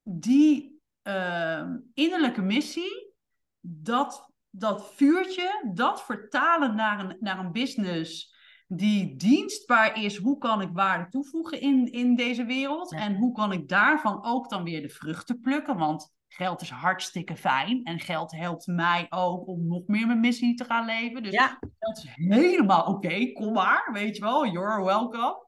[0.02, 3.14] die uh, innerlijke missie,
[3.60, 8.31] dat, dat vuurtje, dat vertalen naar een, naar een business
[8.76, 10.16] die dienstbaar is.
[10.16, 12.92] Hoe kan ik waarde toevoegen in, in deze wereld?
[12.92, 15.76] En hoe kan ik daarvan ook dan weer de vruchten plukken?
[15.76, 17.84] Want geld is hartstikke fijn.
[17.84, 21.22] En geld helpt mij ook om nog meer mijn missie te gaan leven.
[21.22, 21.58] Dus ja.
[21.78, 23.32] geld is helemaal oké.
[23.32, 24.46] kom maar, weet je wel.
[24.46, 25.46] You're welcome.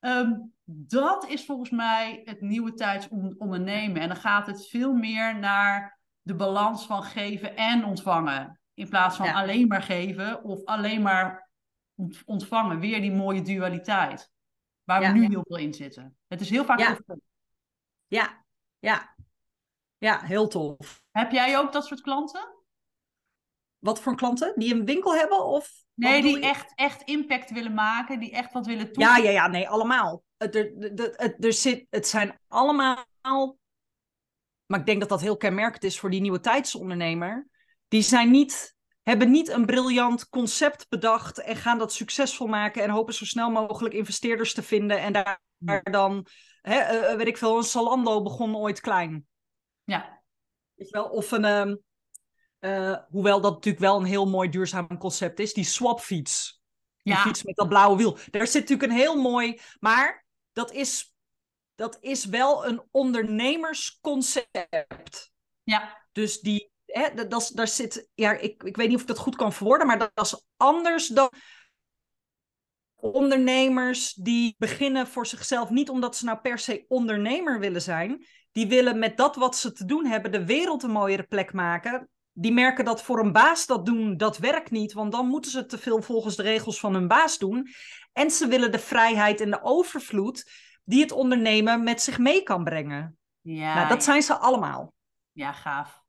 [0.00, 0.32] Ehm,
[0.64, 4.02] dat is volgens mij het nieuwe tijds ondernemen.
[4.02, 8.60] En dan gaat het veel meer naar de balans van geven en ontvangen.
[8.74, 11.50] In plaats van alleen maar geven of alleen maar
[12.24, 12.80] ontvangen.
[12.80, 14.30] Weer die mooie dualiteit.
[14.84, 16.16] Waar we nu heel veel in zitten.
[16.28, 16.98] Het is heel vaak ja.
[18.06, 18.44] Ja,
[18.78, 19.14] ja.
[19.98, 21.02] Ja, heel tof.
[21.10, 22.56] Heb jij ook dat soort klanten?
[23.78, 24.52] Wat voor klanten?
[24.56, 25.44] Die een winkel hebben?
[25.44, 29.22] Of nee, die echt, echt impact willen maken, die echt wat willen toevoegen.
[29.22, 30.22] Ja, ja, ja, nee, allemaal.
[30.36, 30.72] Het, er,
[31.16, 33.04] het, er zit, het zijn allemaal.
[34.66, 37.48] Maar ik denk dat dat heel kenmerkend is voor die nieuwe tijdsondernemer.
[37.88, 42.90] Die zijn niet, hebben niet een briljant concept bedacht en gaan dat succesvol maken en
[42.90, 45.42] hopen zo snel mogelijk investeerders te vinden en daar,
[45.82, 46.26] dan,
[46.60, 49.26] hè, uh, weet ik veel, een Salando begon ooit klein.
[49.84, 50.22] Ja.
[50.74, 51.76] Weet je wel, of een, ehm,
[52.60, 56.60] uh, hoewel dat natuurlijk wel een heel mooi duurzaam concept is, die swapfiets.
[57.02, 57.20] Die ja.
[57.20, 58.18] fiets met dat blauwe wiel.
[58.30, 59.60] Daar zit natuurlijk een heel mooi.
[59.80, 61.14] Maar dat is,
[61.74, 65.32] dat is wel een ondernemersconcept.
[65.62, 66.06] Ja.
[66.12, 68.08] Dus die, hè, dat, dat, daar zit.
[68.14, 70.46] Ja, ik, ik weet niet of ik dat goed kan verwoorden, maar dat, dat is
[70.56, 71.32] anders dan
[72.94, 75.70] ondernemers die beginnen voor zichzelf.
[75.70, 78.26] Niet omdat ze nou per se ondernemer willen zijn.
[78.52, 82.10] Die willen met dat wat ze te doen hebben de wereld een mooiere plek maken
[82.32, 85.66] die merken dat voor een baas dat doen, dat werkt niet, want dan moeten ze
[85.66, 87.68] te veel volgens de regels van hun baas doen.
[88.12, 90.50] En ze willen de vrijheid en de overvloed
[90.84, 93.18] die het ondernemen met zich mee kan brengen.
[93.40, 94.92] Ja, nou, dat zijn ze allemaal.
[95.32, 96.01] Ja, gaaf.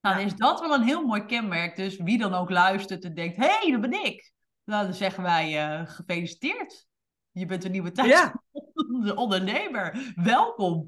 [0.00, 1.76] Nou, dan is dat wel een heel mooi kenmerk.
[1.76, 4.32] Dus wie dan ook luistert en denkt, hé, hey, dat ben ik.
[4.64, 6.86] Nou, dan zeggen wij, uh, gefeliciteerd.
[7.30, 8.08] Je bent een nieuwe tijd.
[8.08, 8.42] Ja.
[9.14, 10.12] ondernemer.
[10.14, 10.86] Welkom.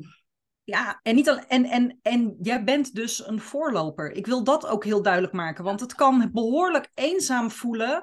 [0.65, 4.13] Ja, en, niet al, en, en, en jij bent dus een voorloper.
[4.13, 8.03] Ik wil dat ook heel duidelijk maken, want het kan behoorlijk eenzaam voelen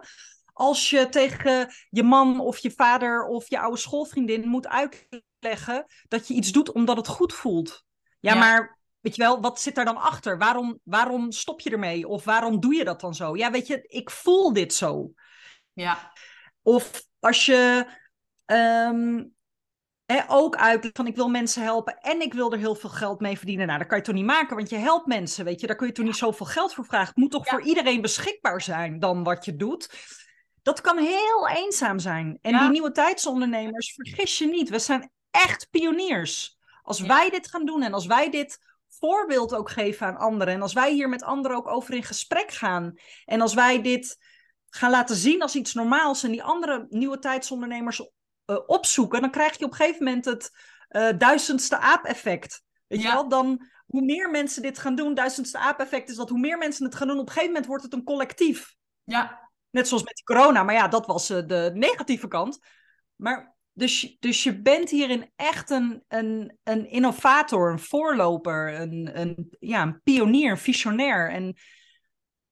[0.53, 6.27] als je tegen je man of je vader of je oude schoolvriendin moet uitleggen dat
[6.27, 7.83] je iets doet omdat het goed voelt.
[8.19, 10.37] Ja, maar weet je wel, wat zit daar dan achter?
[10.37, 12.07] Waarom, waarom stop je ermee?
[12.07, 13.35] Of waarom doe je dat dan zo?
[13.35, 15.11] Ja, weet je, ik voel dit zo.
[15.73, 16.11] Ja.
[16.61, 17.87] Of als je
[18.45, 19.23] ehm,
[20.27, 23.37] ook uit van ik wil mensen helpen en ik wil er heel veel geld mee
[23.37, 23.67] verdienen.
[23.67, 25.67] Nou, dat kan je toch niet maken, want je helpt mensen, weet je.
[25.67, 27.07] Daar kun je toch niet zoveel geld voor vragen.
[27.07, 29.89] Het moet toch voor iedereen beschikbaar zijn dan wat je doet.
[30.61, 32.37] Dat kan heel eenzaam zijn.
[32.41, 36.57] En die nieuwe tijdsondernemers, vergis je niet, we zijn echt pioniers.
[36.81, 38.59] Als wij dit gaan doen en als wij dit
[38.99, 42.51] voorbeeld ook geven aan anderen en als wij hier met anderen ook over in gesprek
[42.51, 42.93] gaan
[43.25, 44.17] en als wij dit
[44.69, 49.57] gaan laten zien als iets normaals en die andere nieuwe tijdsondernemers uh, opzoeken, dan krijg
[49.57, 50.51] je op een gegeven moment het
[50.89, 52.63] uh, duizendste aap-effect.
[52.87, 53.27] Weet je wel?
[53.27, 56.95] Dan, hoe meer mensen dit gaan doen, duizendste aap-effect is dat hoe meer mensen het
[56.95, 58.75] gaan doen, op een gegeven moment wordt het een collectief.
[59.03, 59.49] Ja.
[59.69, 62.59] Net zoals met die corona, maar ja, dat was uh, de negatieve kant.
[63.15, 69.55] Maar dus, dus je bent hierin echt een, een, een innovator, een voorloper, een, een,
[69.59, 71.31] ja, een pionier, een visionair.
[71.31, 71.55] En,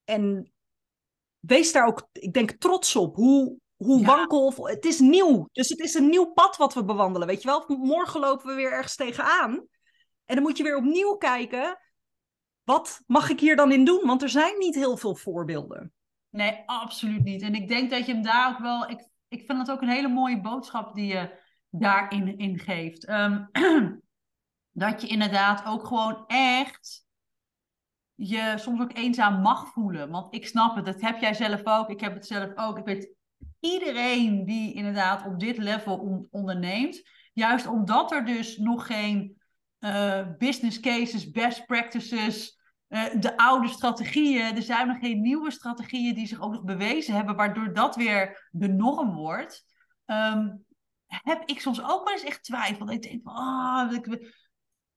[0.04, 0.54] en
[1.40, 4.06] wees daar ook, ik denk, trots op hoe, hoe ja.
[4.06, 4.68] wankel.
[4.68, 5.50] Het is nieuw.
[5.52, 7.28] Dus het is een nieuw pad wat we bewandelen.
[7.28, 7.78] Weet je wel?
[7.78, 9.54] Morgen lopen we weer ergens tegenaan.
[10.26, 11.80] En dan moet je weer opnieuw kijken.
[12.64, 14.02] Wat mag ik hier dan in doen?
[14.06, 15.94] Want er zijn niet heel veel voorbeelden.
[16.30, 17.42] Nee, absoluut niet.
[17.42, 18.90] En ik denk dat je hem daar ook wel.
[18.90, 19.08] Ik,
[19.40, 23.10] ik vind het ook een hele mooie boodschap die je daarin in geeft.
[23.10, 23.50] Um,
[24.72, 27.04] dat je inderdaad ook gewoon echt
[28.16, 30.10] je soms ook eenzaam mag voelen.
[30.10, 31.90] Want ik snap het, dat heb jij zelf ook.
[31.90, 32.78] Ik heb het zelf ook.
[32.78, 33.14] Ik weet
[33.60, 39.42] iedereen die inderdaad op dit level onderneemt, juist omdat er dus nog geen
[39.80, 42.60] uh, business cases, best practices,
[43.20, 47.36] de oude strategieën, er zijn nog geen nieuwe strategieën die zich ook nog bewezen hebben,
[47.36, 49.66] waardoor dat weer de norm wordt.
[50.06, 50.66] Um,
[51.06, 52.90] heb ik soms ook wel eens echt twijfel.
[52.90, 53.92] Ik denk, ah,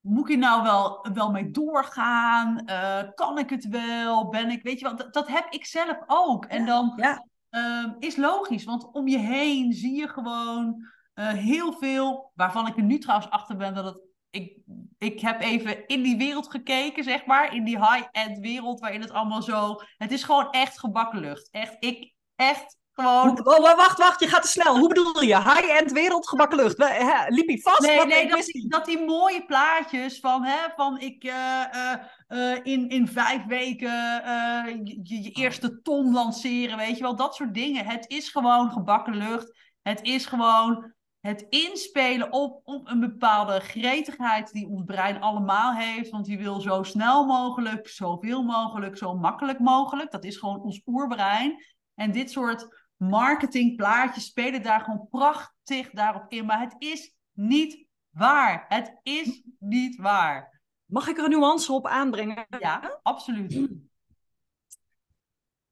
[0.01, 2.63] moet ik nou wel, wel mee doorgaan?
[2.67, 4.29] Uh, kan ik het wel?
[4.29, 6.45] Ben ik, weet je wel, dat, dat heb ik zelf ook.
[6.45, 7.27] En dan ja.
[7.51, 12.77] Ehm, is logisch, want om je heen zie je gewoon uh, heel veel, waarvan ik
[12.77, 14.07] er nu trouwens achter ben dat het.
[14.31, 14.57] Ik,
[14.99, 19.11] ik heb even in die wereld gekeken, zeg maar, in die high-end wereld waarin het
[19.11, 19.81] allemaal zo.
[19.97, 21.49] Het is gewoon echt gebakken lucht.
[21.51, 23.47] Echt, ik, echt gewoon...
[23.47, 24.79] Oh, wacht, wacht, je gaat te snel.
[24.79, 25.37] Hoe bedoel je?
[25.37, 26.79] High-end wereld, gebakken lucht.
[27.29, 27.81] Liep je vast?
[27.81, 31.62] Nee, nee dat, die, dat die mooie plaatjes van, hè, van ik uh,
[32.29, 33.93] uh, in, in vijf weken
[35.03, 37.17] je, je, eerste ton lanceren, weet je wel.
[37.17, 37.87] Dat soort dingen.
[37.87, 39.57] Het is gewoon gebakken lucht.
[39.83, 46.11] Het is gewoon het inspelen op, op een bepaalde gretigheid die ons brein allemaal heeft.
[46.11, 50.11] Want die wil zo snel mogelijk, zoveel mogelijk, zo makkelijk mogelijk.
[50.11, 51.65] Dat is gewoon ons oerbrein.
[51.95, 56.47] En dit soort marketingplaatjes spelen daar gewoon prachtig daarop in.
[56.47, 58.65] Maar het is niet waar.
[58.69, 60.61] Het is niet waar.
[60.85, 62.47] Mag ik er een nuance op aanbrengen?
[62.59, 63.69] Ja, absoluut.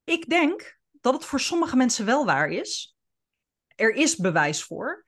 [0.03, 2.97] Ik denk dat het voor sommige mensen wel waar is.
[3.75, 5.05] Er is bewijs voor.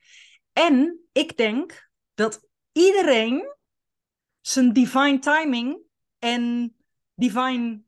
[0.52, 3.56] En ik denk dat iedereen
[4.40, 5.78] zijn divine timing
[6.18, 6.74] en
[7.14, 7.82] divine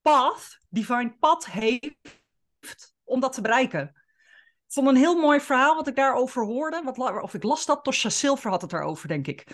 [0.00, 4.02] path, divine pad heeft om dat te bereiken.
[4.66, 6.82] Ik vond een heel mooi verhaal wat ik daarover hoorde.
[6.84, 9.46] Wat, of ik las dat, Tosha Silver had het erover, denk ik.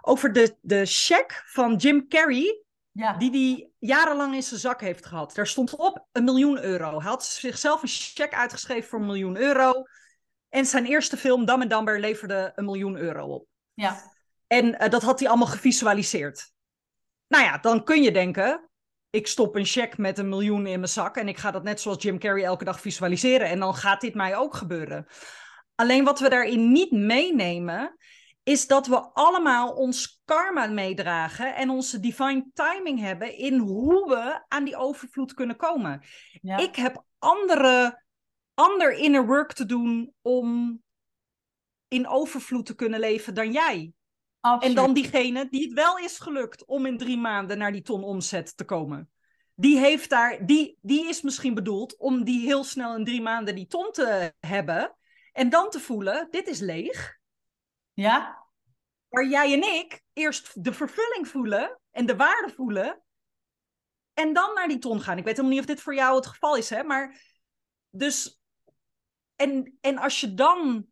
[0.00, 3.16] Over de, de check van Jim Carrey, ja.
[3.16, 5.34] die hij jarenlang in zijn zak heeft gehad.
[5.34, 6.90] Daar stond op een miljoen euro.
[7.00, 9.84] Hij had zichzelf een check uitgeschreven voor een miljoen euro.
[10.56, 13.46] En zijn eerste film, Dam en Damber, leverde een miljoen euro op.
[13.74, 14.12] Ja.
[14.46, 16.52] En uh, dat had hij allemaal gevisualiseerd.
[17.28, 18.70] Nou ja, dan kun je denken,
[19.10, 21.80] ik stop een check met een miljoen in mijn zak en ik ga dat net
[21.80, 25.06] zoals Jim Carrey elke dag visualiseren en dan gaat dit mij ook gebeuren.
[25.74, 27.96] Alleen wat we daarin niet meenemen,
[28.42, 34.44] is dat we allemaal ons karma meedragen en onze divine timing hebben in hoe we
[34.48, 36.02] aan die overvloed kunnen komen.
[36.42, 36.56] Ja.
[36.56, 38.04] Ik heb andere,
[38.56, 40.80] ander inner work te doen om
[41.88, 43.92] in overvloed te kunnen leven dan jij.
[44.40, 48.04] En dan diegene die het wel is gelukt om in drie maanden naar die ton
[48.04, 49.10] omzet te komen.
[49.54, 53.54] Die, heeft daar, die, die is misschien bedoeld om die heel snel in drie maanden
[53.54, 54.96] die ton te hebben.
[55.32, 57.18] En dan te voelen, dit is leeg.
[57.92, 58.46] Ja.
[59.08, 63.02] Waar jij en ik eerst de vervulling voelen en de waarde voelen.
[64.14, 65.18] En dan naar die ton gaan.
[65.18, 66.82] Ik weet helemaal niet of dit voor jou het geval is, hè.
[66.82, 67.22] Maar
[67.90, 68.40] dus...
[69.36, 70.86] En, en als je dan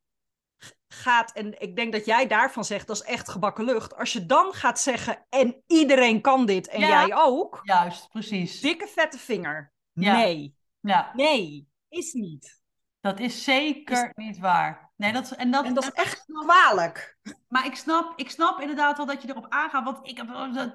[0.89, 3.97] gaat, en ik denk dat jij daarvan zegt, dat is echt gebakken lucht.
[3.97, 7.61] Als je dan gaat zeggen, en iedereen kan dit en jij ook.
[7.63, 8.61] Juist, precies.
[8.61, 9.73] Dikke vette vinger.
[9.93, 10.55] Nee.
[10.81, 11.13] Ja.
[11.15, 12.63] Nee, is niet.
[13.05, 14.93] Dat is zeker niet waar.
[14.97, 17.19] Nee, dat, en, dat, en dat is echt kwalijk.
[17.49, 19.85] Maar ik snap, ik snap inderdaad wel dat je erop aangaat.
[19.85, 20.29] Want ik heb,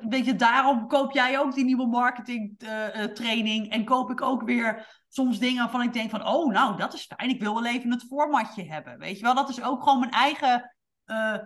[0.09, 3.71] weet je, daarom koop jij ook die nieuwe marketing uh, training.
[3.71, 6.27] En koop ik ook weer soms dingen waarvan ik denk van...
[6.27, 7.29] Oh, nou, dat is fijn.
[7.29, 8.97] Ik wil wel even het formatje hebben.
[8.97, 10.75] Weet je wel, dat is ook gewoon mijn eigen...
[11.05, 11.37] Uh,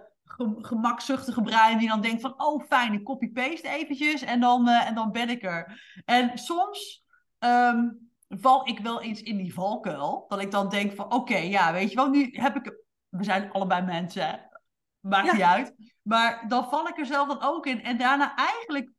[0.58, 2.42] gemakzuchtige brein die dan denkt van...
[2.42, 5.82] Oh, fijn, ik copy-paste eventjes en dan, en dan ben ik er.
[6.06, 7.04] En soms...
[7.40, 10.26] Um, val ik wel eens in die valkuil.
[10.28, 12.82] Dat ik dan denk van, oké, ja, weet je wel, nu heb ik...
[13.10, 14.50] We zijn allebei mensen,
[15.00, 15.76] maakt niet uit.
[16.02, 17.84] Maar dan val ik er zelf dan ook in.
[17.84, 18.92] En daarna eigenlijk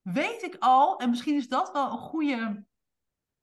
[0.00, 2.64] weet ik al, en misschien is dat wel een goede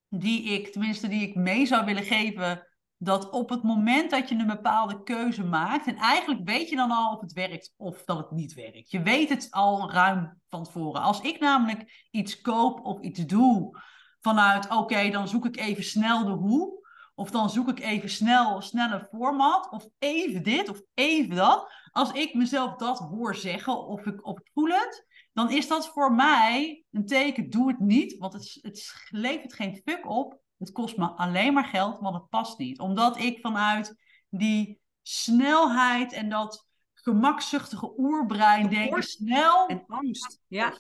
[0.10, 4.36] die ik, tenminste die ik mee zou willen geven, dat op het moment dat je
[4.36, 8.18] een bepaalde keuze maakt, en eigenlijk weet je dan al of het werkt of dat
[8.18, 8.92] het niet werkt.
[8.92, 11.02] Je weet het al ruim van tevoren.
[11.02, 13.82] Als ik namelijk iets koop of iets doe
[14.24, 16.82] vanuit, oké, dan zoek ik even snel de hoe.
[17.16, 19.72] Of dan zoek ik even snel, snelle format.
[19.72, 21.72] Of even dit of even dat.
[21.92, 25.08] Als ik mezelf dat hoor zeggen of ik, of voel het.
[25.34, 28.18] Dan is dat voor mij een teken, doe het niet.
[28.18, 30.42] Want het, het levert geen fuck op.
[30.58, 32.80] Het kost me alleen maar geld, want het past niet.
[32.80, 33.96] Omdat ik vanuit
[34.30, 39.68] die snelheid en dat gemakzuchtige oerbrein denk snel...
[39.68, 40.78] En angst, ja.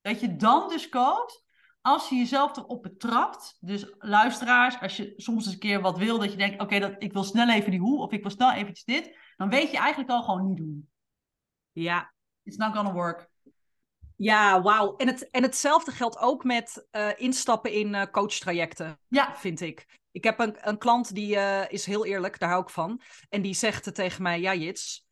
[0.00, 1.43] Dat je dan dus koopt
[1.86, 6.18] als je jezelf erop betrapt, dus luisteraars, als je soms eens een keer wat wil,
[6.18, 8.52] dat je denkt, oké, dat ik wil snel even die hoe, of ik wil snel
[8.52, 10.90] eventjes dit, dan weet je eigenlijk al gewoon niet doen.
[11.72, 12.12] Ja.
[12.42, 13.28] It's not gonna work.
[14.16, 14.96] Ja, wauw.
[14.96, 19.36] En, het, en hetzelfde geldt ook met uh, instappen in uh, coachtrajecten, ja.
[19.36, 20.00] vind ik.
[20.10, 23.00] Ik heb een, een klant die uh, is heel eerlijk, daar hou ik van.
[23.28, 25.06] En die zegt tegen mij, ja Jits,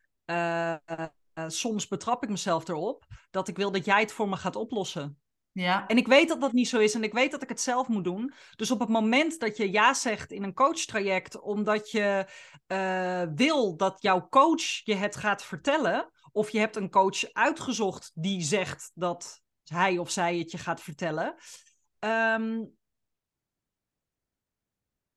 [1.47, 5.22] soms betrap ik mezelf erop dat ik wil dat jij het voor me gaat oplossen.
[5.53, 5.87] Ja.
[5.87, 7.89] En ik weet dat dat niet zo is en ik weet dat ik het zelf
[7.89, 8.33] moet doen.
[8.57, 12.27] Dus op het moment dat je ja zegt in een coachtraject, omdat je
[12.67, 18.11] uh, wil dat jouw coach je het gaat vertellen, of je hebt een coach uitgezocht
[18.15, 21.35] die zegt dat hij of zij het je gaat vertellen,
[21.99, 22.61] um,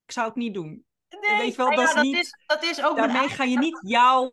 [0.05, 0.85] ik zou het niet doen.
[1.09, 3.57] Nee, weet je wel, dat, ja, is niet, is, dat is ook daarmee ga je
[3.57, 4.31] niet jouw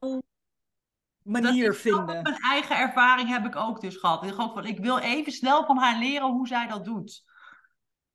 [1.25, 2.23] manier dat vinden.
[2.23, 4.25] Mijn eigen ervaring heb ik ook dus gehad.
[4.25, 7.25] Ik, van, ik wil even snel van haar leren hoe zij dat doet.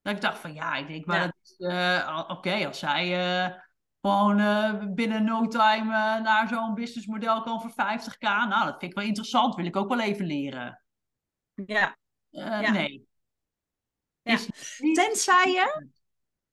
[0.02, 3.56] Dat ik dacht van ja, ik denk maar uh, oké, als zij uh,
[4.02, 8.98] gewoon uh, binnen no time naar zo'n businessmodel kan voor 50k, nou dat vind ik
[8.98, 10.82] wel interessant, wil ik ook wel even leren.
[11.66, 11.98] Ja.
[12.30, 12.72] ja.
[12.72, 13.08] Nee.
[14.22, 14.38] Ja.
[14.94, 15.88] Tenzij je.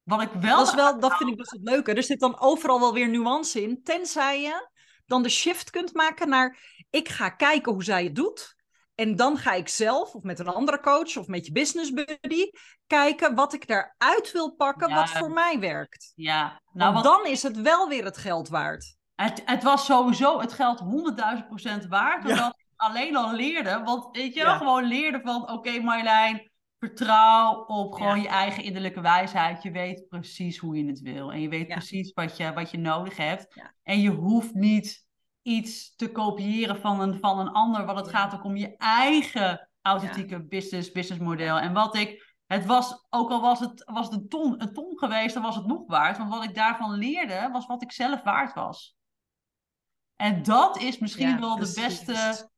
[0.03, 0.57] Wat ik wel.
[0.59, 1.95] Dat, is wel, dat vind ik best het leuke.
[1.95, 3.83] Er zit dan overal wel weer nuance in.
[3.83, 4.69] Tenzij je
[5.07, 6.59] dan de shift kunt maken naar
[6.91, 8.57] ik ga kijken hoe zij het doet.
[8.95, 12.51] En dan ga ik zelf, of met een andere coach, of met je business buddy,
[12.87, 16.13] kijken wat ik daaruit wil pakken, wat voor mij werkt.
[16.15, 18.97] Ja, nou, dan is het wel weer het geld waard.
[19.15, 20.81] Het, het was sowieso het geld
[21.41, 23.81] 100.000 procent waard, omdat ik alleen al leerde.
[23.85, 24.57] Want weet je, ja.
[24.57, 26.51] gewoon leerde van, oké Marjolein,
[26.87, 29.63] vertrouw op gewoon je eigen innerlijke wijsheid.
[29.63, 31.33] Je weet precies hoe je het wil.
[31.33, 33.61] En je weet precies wat je, wat je nodig hebt.
[33.83, 35.07] En je hoeft niet
[35.43, 37.85] iets te kopiëren van een, van een ander.
[37.85, 41.59] Want het gaat ook om je eigen authentieke business, business model.
[41.59, 44.99] En wat ik het was, ook al was het, was het een, ton, een ton
[44.99, 46.19] geweest, dan was het nog waard.
[46.19, 48.97] Want wat ik daarvan leerde, was wat ik zelf waard was.
[50.17, 52.51] En dat is misschien wel de beste,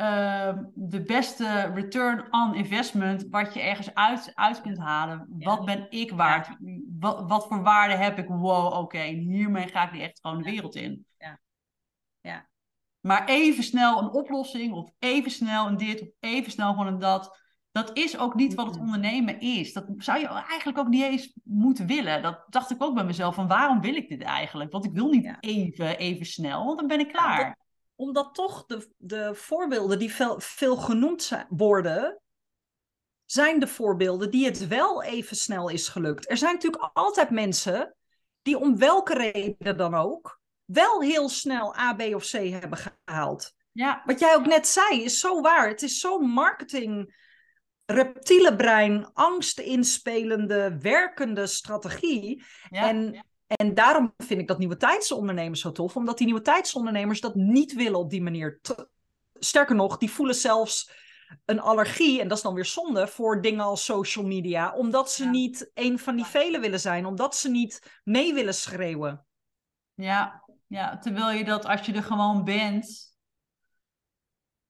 [0.00, 5.26] uh, de beste return on investment wat je ergens uit, uit kunt halen.
[5.38, 6.48] Wat ben ik waard?
[6.98, 8.28] Wat, wat voor waarde heb ik?
[8.28, 11.06] Wow, oké, hiermee ga ik die echt gewoon de wereld in.
[11.18, 11.40] Ja.
[12.20, 12.48] ja.
[13.00, 16.98] Maar even snel een oplossing, of even snel een dit, of even snel gewoon een
[16.98, 19.72] dat dat is ook niet wat het ondernemen is.
[19.72, 22.22] Dat zou je eigenlijk ook niet eens moeten willen.
[22.22, 23.34] Dat dacht ik ook bij mezelf.
[23.34, 24.72] Van waarom wil ik dit eigenlijk?
[24.72, 27.58] Want ik wil niet even, even snel, want dan ben ik klaar.
[27.98, 32.20] Omdat toch de, de voorbeelden die veel, veel genoemd worden,
[33.24, 36.30] zijn de voorbeelden die het wel even snel is gelukt.
[36.30, 37.94] Er zijn natuurlijk altijd mensen
[38.42, 43.52] die om welke reden dan ook wel heel snel A, B of C hebben gehaald.
[43.72, 44.02] Ja.
[44.04, 45.68] Wat jij ook net zei is zo waar.
[45.68, 47.16] Het is zo'n marketing
[47.84, 52.44] reptiele brein, angst inspelende, werkende strategie.
[52.70, 53.26] En,
[53.56, 57.74] en daarom vind ik dat nieuwe tijdsondernemers zo tof, omdat die nieuwe tijdsondernemers dat niet
[57.74, 58.60] willen op die manier.
[59.32, 60.90] Sterker nog, die voelen zelfs
[61.44, 65.26] een allergie, en dat is dan weer zonde, voor dingen als social media, omdat ze
[65.26, 69.26] niet een van die velen willen zijn, omdat ze niet mee willen schreeuwen.
[69.94, 73.16] Ja, ja, terwijl je dat als je er gewoon bent,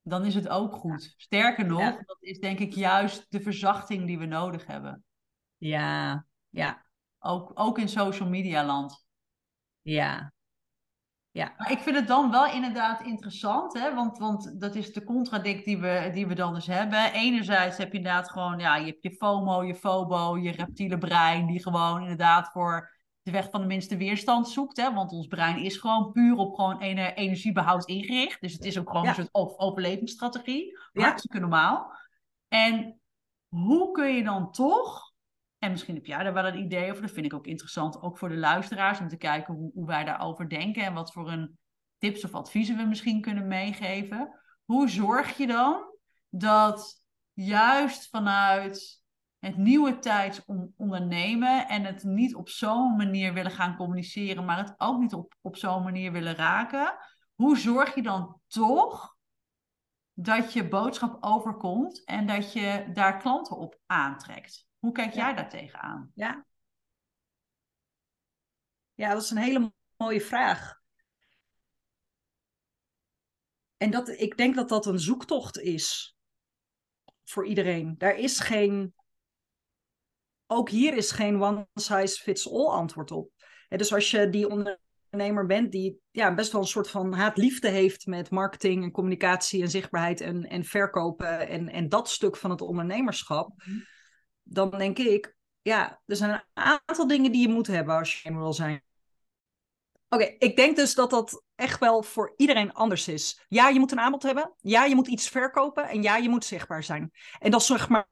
[0.03, 1.14] dan is het ook goed.
[1.16, 5.05] Sterker nog, dat is denk ik juist de verzachting die we nodig hebben.
[5.57, 6.87] Ja, ja.
[7.19, 9.07] Ook, ook in social media land.
[9.83, 10.33] Ja.
[11.31, 11.55] Ja.
[11.57, 13.95] Maar ik vind het dan wel inderdaad interessant, hè?
[13.95, 17.12] Want, want dat is de contradict die we, die we dan dus hebben.
[17.12, 21.47] Enerzijds heb je inderdaad gewoon, ja, je hebt je FOMO, je FOBO, je reptiele brein,
[21.47, 24.77] die gewoon inderdaad voor de weg van de minste weerstand zoekt.
[24.77, 24.95] Hè?
[24.95, 28.41] Want ons brein is gewoon puur op gewoon energiebehoud ingericht.
[28.41, 30.79] Dus het is ook gewoon een soort overlevingsstrategie.
[30.93, 31.93] Hartstikke normaal.
[32.49, 33.01] En
[33.49, 35.07] hoe kun je dan toch,
[35.59, 38.18] en misschien heb jij daar wel een idee over, dat vind ik ook interessant, ook
[38.18, 41.59] voor de luisteraars, om te kijken hoe, hoe wij daarover denken en wat voor een
[41.98, 44.40] tips of adviezen we misschien kunnen meegeven.
[44.64, 45.94] Hoe zorg je dan
[46.28, 47.02] dat
[47.32, 49.02] juist vanuit
[49.38, 50.44] het nieuwe tijds
[50.76, 55.34] ondernemen en het niet op zo'n manier willen gaan communiceren, maar het ook niet op,
[55.40, 56.94] op zo'n manier willen raken.
[57.34, 59.16] Hoe zorg je dan toch
[60.12, 64.68] dat je boodschap overkomt en dat je daar klanten op aantrekt?
[64.79, 66.11] Hoe kijk jij daar tegenaan?
[66.14, 66.47] Ja.
[68.95, 70.81] ja, dat is een hele mooie vraag.
[73.76, 76.16] En dat, ik denk dat dat een zoektocht is
[77.24, 77.95] voor iedereen.
[77.99, 78.95] Daar is geen
[80.51, 83.31] ook hier is geen one size fits all antwoord op.
[83.68, 88.07] dus als je die ondernemer bent die ja, best wel een soort van haatliefde heeft
[88.07, 92.61] met marketing en communicatie en zichtbaarheid en, en verkopen en, en dat stuk van het
[92.61, 93.79] ondernemerschap, mhm.
[94.49, 96.42] Dan denk ik, ja, er zijn een
[96.86, 98.82] aantal dingen die je moet hebben als je wil zijn.
[100.09, 103.44] Oké, ik denk dus dat dat echt wel voor iedereen anders is.
[103.49, 104.55] Ja, je moet een aanbod hebben.
[104.61, 105.88] Ja, je moet iets verkopen.
[105.88, 107.12] En ja, je moet zichtbaar zijn.
[107.38, 108.09] En dat is zeg maar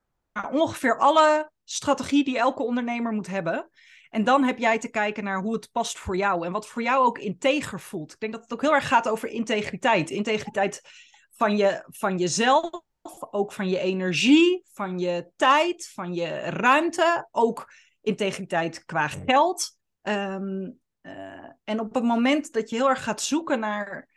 [0.50, 3.70] ongeveer alle strategie die elke ondernemer moet hebben.
[4.10, 6.82] En dan heb jij te kijken naar hoe het past voor jou en wat voor
[6.82, 8.12] jou ook integer voelt.
[8.12, 10.10] Ik denk dat het ook heel erg gaat over integriteit.
[10.10, 10.82] Integriteit
[11.30, 12.82] van, je, van jezelf,
[13.30, 17.28] ook van je energie, van je tijd, van je ruimte.
[17.30, 19.78] Ook integriteit qua geld.
[20.02, 24.14] Ehm, eh, en op het moment dat je heel erg gaat zoeken naar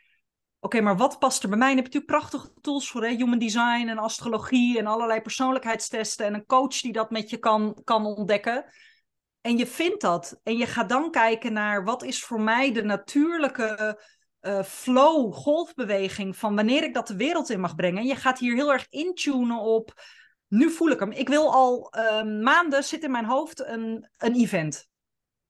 [0.62, 1.68] Oké, maar wat past er bij mij?
[1.68, 3.08] En je hebt natuurlijk prachtige tools voor hè?
[3.08, 7.80] human design en astrologie en allerlei persoonlijkheidstesten en een coach die dat met je kan,
[7.84, 8.64] kan ontdekken.
[9.40, 10.40] En je vindt dat.
[10.42, 14.00] En je gaat dan kijken naar wat is voor mij de natuurlijke
[14.42, 18.00] uh, flow, golfbeweging van wanneer ik dat de wereld in mag brengen.
[18.00, 20.02] En je gaat hier heel erg intunen op.
[20.48, 21.12] Nu voel ik hem.
[21.12, 24.88] Ik wil al uh, maanden zit in mijn hoofd een, een event.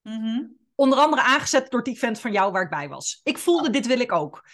[0.03, 3.20] Mm Onder andere aangezet door het event van jou waar ik bij was.
[3.22, 4.45] Ik voelde, dit wil ik ook.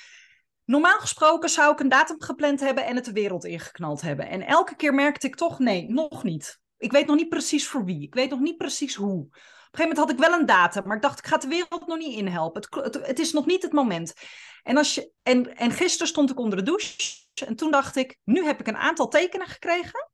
[0.64, 4.28] Normaal gesproken zou ik een datum gepland hebben en het de wereld ingeknald hebben.
[4.28, 6.60] En elke keer merkte ik toch, nee, nog niet.
[6.76, 8.02] Ik weet nog niet precies voor wie.
[8.02, 9.28] Ik weet nog niet precies hoe.
[9.76, 11.48] Op een gegeven moment had ik wel een datum, maar ik dacht, ik ga de
[11.48, 12.62] wereld nog niet inhelpen.
[12.70, 14.14] Het, het, het is nog niet het moment.
[14.62, 18.18] En, als je, en, en gisteren stond ik onder de douche en toen dacht ik,
[18.24, 20.10] nu heb ik een aantal tekenen gekregen.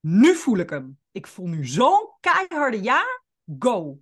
[0.00, 0.98] Nu voel ik hem.
[1.10, 3.04] Ik voel nu zo'n keiharde ja,
[3.58, 3.98] go.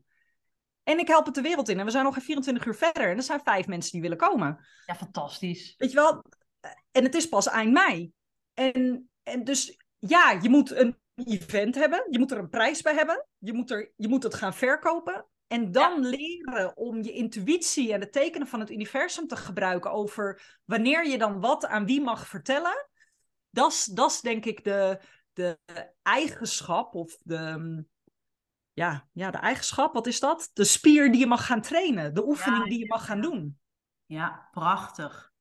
[0.82, 1.78] En ik help het de wereld in.
[1.78, 3.10] En we zijn nog geen 24 uur verder.
[3.10, 4.66] En er zijn vijf mensen die willen komen.
[4.86, 5.74] Ja, fantastisch.
[5.76, 6.24] Weet je wel?
[6.90, 8.12] En het is pas eind mei.
[8.54, 10.96] En, en dus ja, je moet een
[11.26, 14.34] event hebben, je moet er een prijs bij hebben, je moet, er, je moet het
[14.34, 15.26] gaan verkopen.
[15.46, 20.58] En dan leren om je intuïtie en de tekenen van het universum te gebruiken over
[20.64, 22.88] wanneer je dan wat aan wie mag vertellen.
[23.50, 25.00] Dat is denk ik de,
[25.32, 25.58] de
[26.02, 27.84] eigenschap of de,
[28.72, 30.50] ja, ja, de eigenschap, wat is dat?
[30.52, 33.58] De spier die je mag gaan trainen, de oefening die je mag gaan doen.
[34.06, 35.32] Ja, prachtig.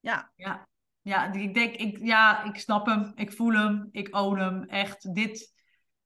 [0.00, 0.32] Ja.
[0.36, 0.68] Ja,
[1.02, 4.64] ja ik denk, ik, ja, ik snap hem, ik voel hem, ik own hem.
[4.64, 5.58] Echt, dit.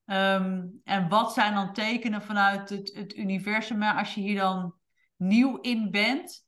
[0.05, 3.83] Ehm, en wat zijn dan tekenen vanuit het, het universum?
[3.83, 4.75] als je hier dan
[5.17, 6.45] nieuw in bent,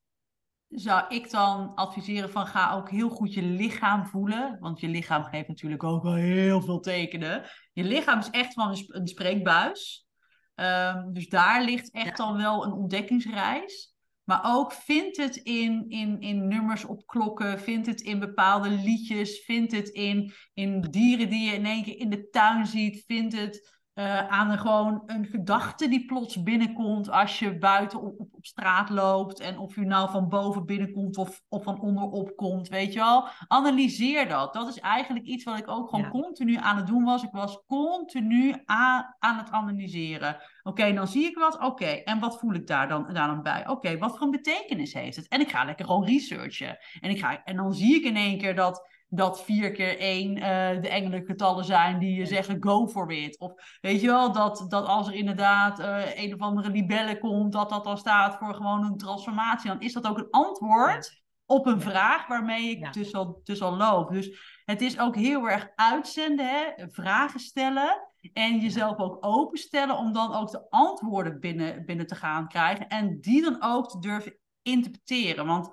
[0.68, 4.58] zou ik dan adviseren van ga ook heel goed je lichaam voelen.
[4.60, 7.43] Want je lichaam geeft natuurlijk ook wel heel veel tekenen.
[7.74, 10.08] Je lichaam is echt van een spreekbuis.
[10.56, 13.97] Um, dus daar ligt echt dan wel een ontdekkingsreis.
[14.28, 19.44] Maar ook vind het in, in, in nummers op klokken, vind het in bepaalde liedjes,
[19.46, 23.34] vind het in, in dieren die je in één keer in de tuin ziet, vind
[23.34, 28.45] het uh, aan een, gewoon een gedachte die plots binnenkomt als je buiten op, op,
[28.45, 29.39] straat loopt.
[29.39, 33.28] En of je nou van boven binnenkomt of, of van onderop komt, weet je wel.
[33.48, 34.54] Analyseer dat.
[34.54, 37.24] Dat is eigenlijk iets wat ik ook gewoon continu aan het doen was.
[37.24, 40.38] Ik was continu aan, aan het analyseren.
[40.64, 41.60] Oké, dan zie ik wat.
[41.60, 43.68] Oké, en wat voel ik daar dan, daar dan bij?
[43.68, 45.28] Oké, wat voor een betekenis heeft het?
[45.28, 46.78] En ik ga lekker gewoon researchen.
[47.00, 50.38] En, ik ga, en dan zie ik in één keer dat dat vier keer één
[50.38, 53.39] uh, de engelengetallen zijn die je zeggen go for it.
[53.39, 57.51] Of weet je wel, dat, dat als er inderdaad uh, een of andere libelle komt,
[57.51, 59.70] dat dat dan staat voor gewoon een transformatie.
[59.70, 63.76] Dan is dat ook een antwoord op een vraag waarmee ik dus, al, dus al
[63.76, 64.12] loop.
[64.12, 66.89] Dus het is ook heel erg uitzenden, hè?
[66.89, 68.01] vragen stellen.
[68.34, 72.88] En jezelf ook openstellen om dan ook de antwoorden binnen, binnen te gaan krijgen.
[72.88, 75.45] En die dan ook te durven interpreteren.
[75.45, 75.72] Want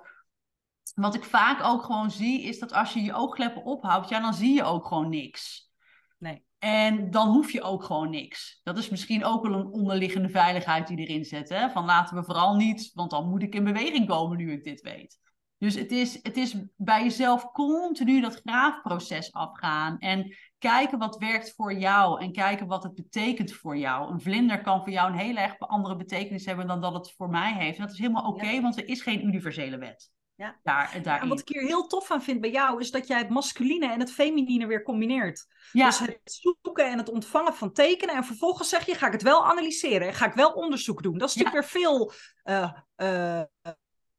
[0.95, 4.33] wat ik vaak ook gewoon zie, is dat als je je oogkleppen ophoudt, ja, dan
[4.33, 5.71] zie je ook gewoon niks.
[6.17, 6.43] Nee.
[6.59, 8.59] En dan hoef je ook gewoon niks.
[8.63, 11.49] Dat is misschien ook wel een onderliggende veiligheid die erin zit.
[11.49, 11.69] Hè?
[11.69, 14.81] Van laten we vooral niet, want dan moet ik in beweging komen nu ik dit
[14.81, 15.19] weet.
[15.57, 19.99] Dus het is, het is bij jezelf continu dat graafproces afgaan.
[19.99, 22.21] En kijken wat werkt voor jou.
[22.21, 24.11] En kijken wat het betekent voor jou.
[24.11, 27.29] Een vlinder kan voor jou een hele erg andere betekenis hebben dan dat het voor
[27.29, 27.77] mij heeft.
[27.77, 30.13] En dat is helemaal oké, want er is geen universele wet.
[30.35, 30.59] Ja.
[30.63, 33.17] Daar, daar en wat ik hier heel tof aan vind bij jou, is dat jij
[33.17, 35.47] het masculine en het feminine weer combineert.
[35.71, 35.85] Ja.
[35.85, 38.15] Dus het zoeken en het ontvangen van tekenen.
[38.15, 41.17] En vervolgens zeg je, ga ik het wel analyseren en ga ik wel onderzoek doen.
[41.17, 42.11] Dat is natuurlijk weer veel
[42.43, 43.41] uh, uh,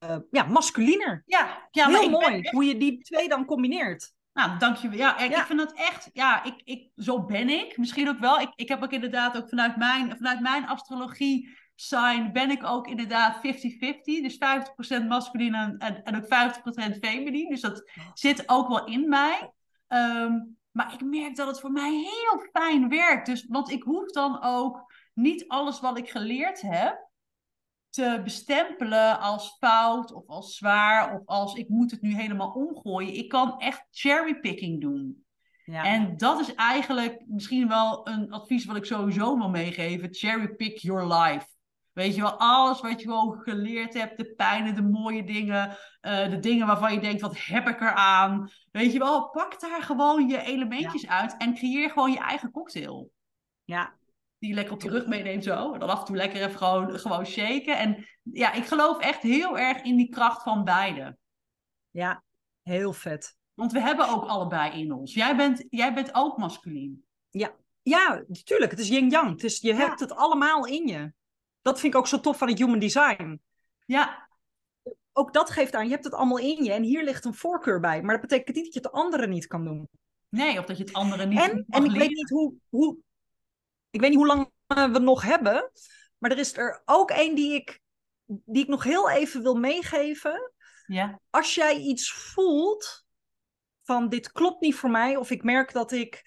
[0.05, 1.23] uh, ja, masculiner.
[1.27, 4.15] Ja, ja heel mooi hoe je die twee dan combineert.
[4.33, 4.99] Nou, dankjewel.
[4.99, 5.41] Ja, ik, ja.
[5.41, 7.77] ik vind dat echt, ja, ik, ik, zo ben ik.
[7.77, 8.41] Misschien ook wel.
[8.41, 12.89] Ik, ik heb ook inderdaad ook vanuit mijn, vanuit mijn astrologie sign ben ik ook
[12.89, 13.41] inderdaad 50-50.
[14.03, 14.39] Dus
[15.03, 16.25] 50% masculin en, en, ook
[16.95, 17.49] 50% feminin.
[17.49, 19.53] Dus dat zit ook wel in mij.
[19.87, 20.39] Ehm,
[20.71, 23.27] maar ik merk dat het voor mij heel fijn werkt.
[23.27, 27.05] Dus, want ik hoef dan ook niet alles wat ik geleerd heb
[27.91, 33.15] te bestempelen als fout of als zwaar of als ik moet het nu helemaal omgooien.
[33.15, 35.25] Ik kan echt cherrypicking doen.
[35.65, 35.85] Ja.
[35.85, 40.15] En dat is eigenlijk misschien wel een advies wat ik sowieso wil meegeven.
[40.15, 41.47] Cherry pick your life.
[41.97, 46.31] Weet je wel, alles wat je gewoon geleerd hebt, de pijnen, de mooie dingen, uh,
[46.31, 48.51] de dingen waarvan je denkt, wat heb ik eraan?
[48.71, 53.11] Weet je wel, pak daar gewoon je elementjes uit en creëer gewoon je eigen cocktail.
[53.65, 53.95] Ja.
[54.39, 55.73] Die je lekker op de rug meeneemt zo.
[55.73, 57.79] En dan af en toe lekker even gewoon, gewoon shaken.
[57.79, 61.17] En ja, ik geloof echt heel erg in die kracht van beide.
[61.91, 62.23] Ja,
[62.63, 63.37] heel vet.
[63.55, 65.15] Want we hebben ook allebei in ons.
[65.15, 67.05] Jij bent, jij bent ook masculien.
[67.31, 68.71] Ja, ja, natuurlijk.
[68.71, 69.41] Het is yin-yang.
[69.61, 71.15] Je hebt het allemaal in je
[71.67, 73.41] dat vind ik ook zo tof van het human design.
[73.85, 74.29] Ja.
[75.13, 77.81] Ook dat geeft aan, je hebt het allemaal in je en hier ligt een voorkeur
[77.81, 78.03] bij.
[78.03, 79.89] Maar dat betekent niet dat je het andere niet kan doen.
[80.29, 82.97] Nee, of dat je het andere niet En, en ik weet niet hoe, hoe,
[83.91, 85.71] ik weet niet hoe lang we nog hebben.
[86.19, 87.81] Maar er is er ook één die ik,
[88.25, 90.53] die ik nog heel even wil meegeven.
[90.87, 91.21] Ja.
[91.31, 93.05] Als jij iets voelt
[93.83, 96.23] van dit klopt niet voor mij, of ik merk dat ik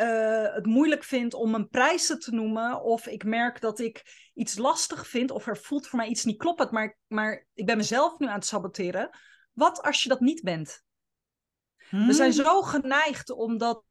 [0.00, 2.82] uh, het moeilijk vind om een prijzen te noemen.
[2.82, 5.30] Of ik merk dat ik iets lastig vind.
[5.30, 6.70] Of er voelt voor mij iets niet kloppend.
[6.70, 9.10] Maar, maar ik ben mezelf nu aan het saboteren.
[9.52, 10.82] Wat als je dat niet bent?
[11.90, 12.44] We zijn hmm.
[12.44, 13.84] zo geneigd omdat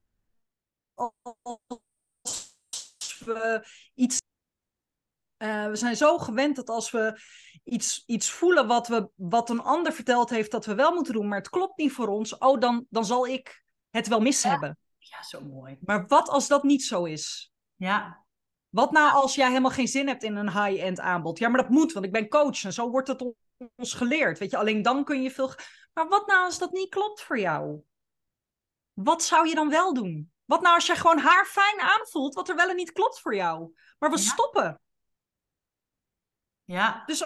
[0.94, 1.14] als
[3.26, 4.18] we iets.
[5.38, 7.20] Uh, we zijn zo gewend dat als we
[7.64, 11.28] iets, iets voelen wat, we, wat een ander verteld heeft dat we wel moeten doen,
[11.28, 14.70] maar het klopt niet voor ons, oh, dan, dan zal ik het wel mis hebben.
[14.70, 14.89] Ja,
[15.22, 15.78] zo mooi.
[15.82, 17.54] Maar wat als dat niet zo is?
[17.76, 18.26] Ja.
[18.70, 21.40] Wat nou als jij helemaal geen zin hebt in een high-end aanbod?
[21.40, 23.34] Ja, maar dat moet, want ik ben coach en zo wordt het
[23.76, 24.40] ons geleerd.
[24.40, 25.54] Weet je, alleen dan kun je veel.
[25.94, 27.84] Maar wat nou als dat niet klopt voor jou?
[28.94, 30.32] Wat zou je dan wel doen?
[30.46, 33.36] Wat nou als jij gewoon haar fijn aanvoelt, wat er wel en niet klopt voor
[33.36, 33.74] jou?
[34.00, 34.82] Maar we stoppen.
[36.64, 37.04] Ja.
[37.06, 37.26] Dus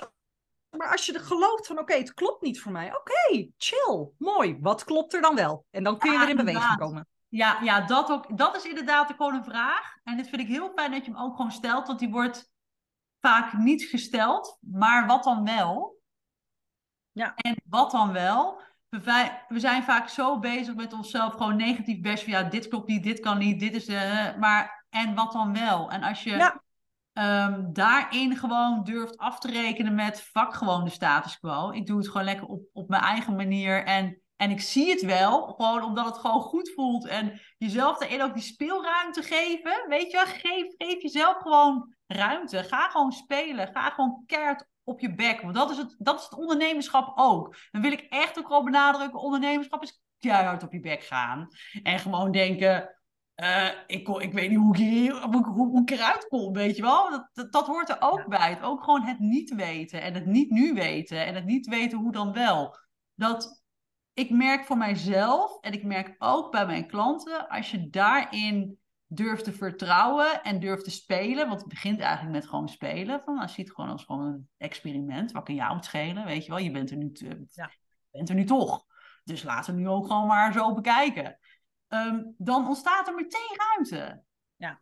[0.77, 2.95] maar als je er gelooft van, oké, het klopt niet voor mij.
[2.95, 4.57] Oké, chill, mooi.
[4.59, 5.65] Wat klopt er dan wel?
[5.69, 7.07] En dan kun je weer in beweging komen.
[7.33, 9.97] Ja, ja dat, ook, dat is inderdaad gewoon een vraag.
[10.03, 12.51] En dit vind ik heel fijn dat je hem ook gewoon stelt, want die wordt
[13.19, 14.57] vaak niet gesteld.
[14.59, 16.01] Maar wat dan wel?
[17.11, 17.35] Ja.
[17.35, 18.61] En wat dan wel?
[18.89, 23.03] We, zijn vaak zo bezig met onszelf, gewoon negatief best van ja, dit klopt niet,
[23.03, 24.35] dit kan niet, dit is de.
[24.39, 25.91] Maar en wat dan wel?
[25.91, 26.61] En als je ja.
[27.13, 31.71] Ehm, daarin gewoon durft af te rekenen met vak gewoon de status quo.
[31.71, 33.85] Ik doe het gewoon lekker op, op mijn eigen manier.
[33.85, 37.07] En, en ik zie het wel, gewoon omdat het gewoon goed voelt.
[37.07, 39.85] En jezelf daarin ook die speelruimte geven.
[39.87, 42.63] Weet je, geef, geef jezelf gewoon ruimte.
[42.63, 43.67] Ga gewoon spelen.
[43.67, 45.41] Ga gewoon keihard op je bek.
[45.41, 47.55] Want dat is het, dat is het ondernemerschap ook.
[47.71, 49.19] Dan wil ik echt ook al benadrukken.
[49.19, 51.47] Ondernemerschap is keihard op je bek gaan.
[51.83, 52.95] En gewoon denken
[53.35, 56.81] uh, ik, ik weet niet hoe ik, hier, hoe, hoe, ik eruit kom, weet je
[56.81, 57.09] wel.
[57.09, 58.49] Dat, dat, dat hoort er ook bij.
[58.49, 61.97] Het, ook gewoon het niet weten en het niet nu weten en het niet weten
[61.97, 62.77] hoe dan wel.
[63.15, 63.62] Dat
[64.13, 69.43] ik merk voor mijzelf en ik merk ook bij mijn klanten, als je daarin durft
[69.43, 73.21] te vertrouwen en durft te spelen, want het begint eigenlijk met gewoon spelen.
[73.25, 76.45] Van, als je het gewoon als gewoon een experiment, wat kan jou het schelen, weet
[76.45, 76.59] je wel.
[76.59, 77.71] Je bent er nu, te, ja.
[78.11, 78.85] bent er nu toch.
[79.23, 81.39] Dus laten we nu ook gewoon maar zo bekijken.
[81.87, 84.23] Ehm, dan ontstaat er meteen ruimte.
[84.55, 84.81] Ja.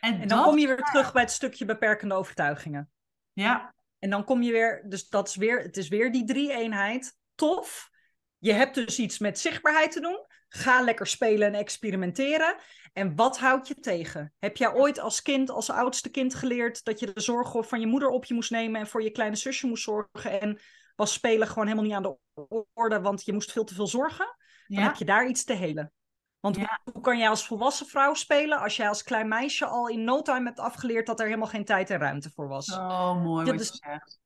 [0.00, 2.90] En, dan kom je weer terug bij het stukje beperkende overtuigingen.
[3.32, 3.74] Ja.
[3.98, 7.18] En dan kom je weer, dus dat is weer, het is weer die drie-eenheid.
[7.34, 7.90] Tof.
[8.38, 10.26] Je hebt dus iets met zichtbaarheid te doen.
[10.48, 12.56] Ga lekker spelen en experimenteren.
[12.92, 14.32] En wat houdt je tegen?
[14.38, 17.86] Heb jij ooit als kind, als oudste kind geleerd dat je de zorgen van je
[17.86, 20.40] moeder op je moest nemen en voor je kleine zusje moest zorgen?
[20.40, 20.60] En
[20.96, 24.36] was spelen gewoon helemaal niet aan de orde, want je moest veel te veel zorgen?
[24.66, 25.92] dan heb je daar iets te helen.
[26.40, 30.04] Want hoe, kan jij als volwassen vrouw spelen als jij als klein meisje al in
[30.04, 32.72] no time hebt afgeleerd dat er helemaal geen tijd en ruimte voor was?
[32.72, 34.20] Oh, mooi je zegt.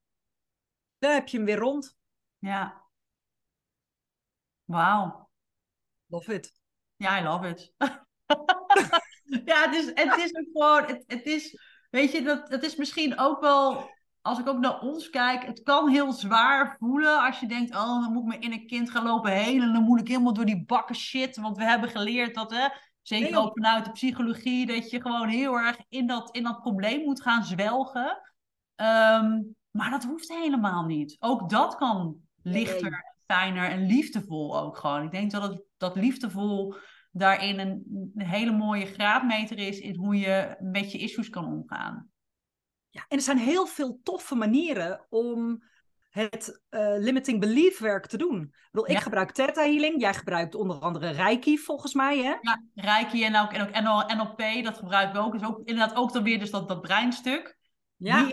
[0.99, 1.97] Dan heb je hem weer rond.
[2.39, 2.82] Ja.
[4.73, 5.29] Wauw.
[6.07, 6.53] Love it.
[6.97, 7.73] Ja, I love it.
[9.45, 11.59] ja, het is, het is ook gewoon, het, het is,
[11.91, 13.91] weet je, dat, het is misschien ook wel
[14.23, 18.03] als ik ook naar ons kijk, het kan heel zwaar voelen als je denkt, oh,
[18.03, 20.65] dan moet ik mijn inner kind gaan lopen helen, dan moet ik helemaal door die
[20.65, 22.69] bakken shit, want we hebben geleerd dat, hè,
[23.03, 27.05] zeker ook vanuit de psychologie, dat je gewoon heel erg in dat, in dat probleem
[27.05, 28.21] moet gaan zwelgen.
[28.75, 31.17] Ehm, maar dat hoeft helemaal niet.
[31.21, 35.03] Ook dat kan lichter, fijner en liefdevol ook gewoon.
[35.03, 36.75] Ik denk dat het, dat liefdevol
[37.11, 42.11] daarin een, een hele mooie graadmeter is in hoe je met je issues kan omgaan.
[42.91, 45.63] Ja, en er zijn heel veel toffe manieren om
[46.13, 48.43] het uh, limiting belief werk te doen.
[48.43, 52.35] Ik, bedoel, ik gebruik Theta Healing, jij gebruikt onder andere Reiki volgens mij, hè?
[52.41, 55.33] Ja, Reiki en ook, en ook NLP, dat gebruiken we ook.
[55.33, 57.59] Dus ook inderdaad ook dan weer dus dat, dat breinstuk.
[57.97, 58.31] Ja.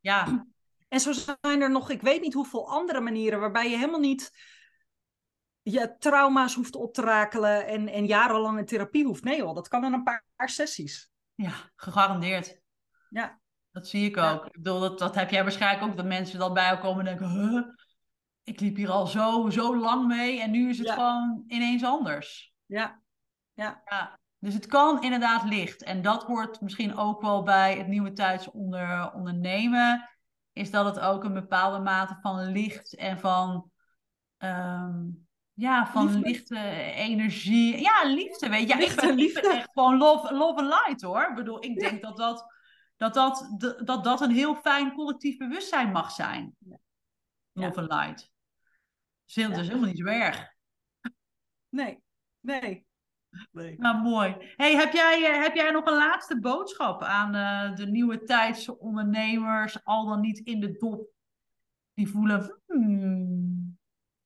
[0.00, 0.46] ja.
[0.92, 4.30] En zo zijn er nog, ik weet niet hoeveel andere manieren waarbij je helemaal niet
[5.62, 9.24] je trauma's hoeft op te rakelen en, en jarenlange therapie hoeft.
[9.24, 11.10] Nee hoor, dat kan in een paar sessies.
[11.34, 12.60] Ja, gegarandeerd.
[13.08, 13.40] Ja.
[13.70, 14.46] Dat zie ik ook.
[14.46, 17.18] Ik bedoel, dat, dat heb jij waarschijnlijk ook, dat mensen dan bij jou komen en
[17.18, 17.62] denken, huh?
[18.42, 22.54] ik liep hier al zo, zo lang mee en nu is het gewoon ineens anders.
[22.66, 23.02] Ja.
[23.52, 23.82] ja.
[23.84, 24.18] ja.
[24.38, 25.82] Dus het kan inderdaad licht.
[25.82, 30.10] En dat hoort misschien ook wel bij het nieuwe tijds onder, ondernemen.
[30.52, 33.70] Is dat het ook een bepaalde mate van licht en van,
[34.36, 35.00] ehm,
[35.52, 36.58] ja, van lichte
[36.94, 37.80] energie.
[37.80, 38.68] Ja, liefde, weet je.
[38.68, 39.52] Ja, liefde, ik liefde.
[39.52, 41.28] echt gewoon love, love and light hoor.
[41.28, 42.50] Ik bedoel, ik denk dat dat
[42.96, 46.56] dat dat, dat dat een heel fijn collectief bewustzijn mag zijn.
[47.52, 48.30] Love and light.
[49.24, 50.50] Dus, heel, is helemaal niet zo erg.
[51.68, 52.02] Nee,
[52.40, 52.86] nee.
[53.52, 53.76] Nee.
[53.78, 54.36] Nou, mooi.
[54.56, 58.78] Hey, heb, jij, eh, heb jij nog een laatste boodschap aan uh, de nieuwe tijdse
[58.78, 61.10] ondernemers, al dan niet in de dop,
[61.94, 63.78] die voelen, hmm,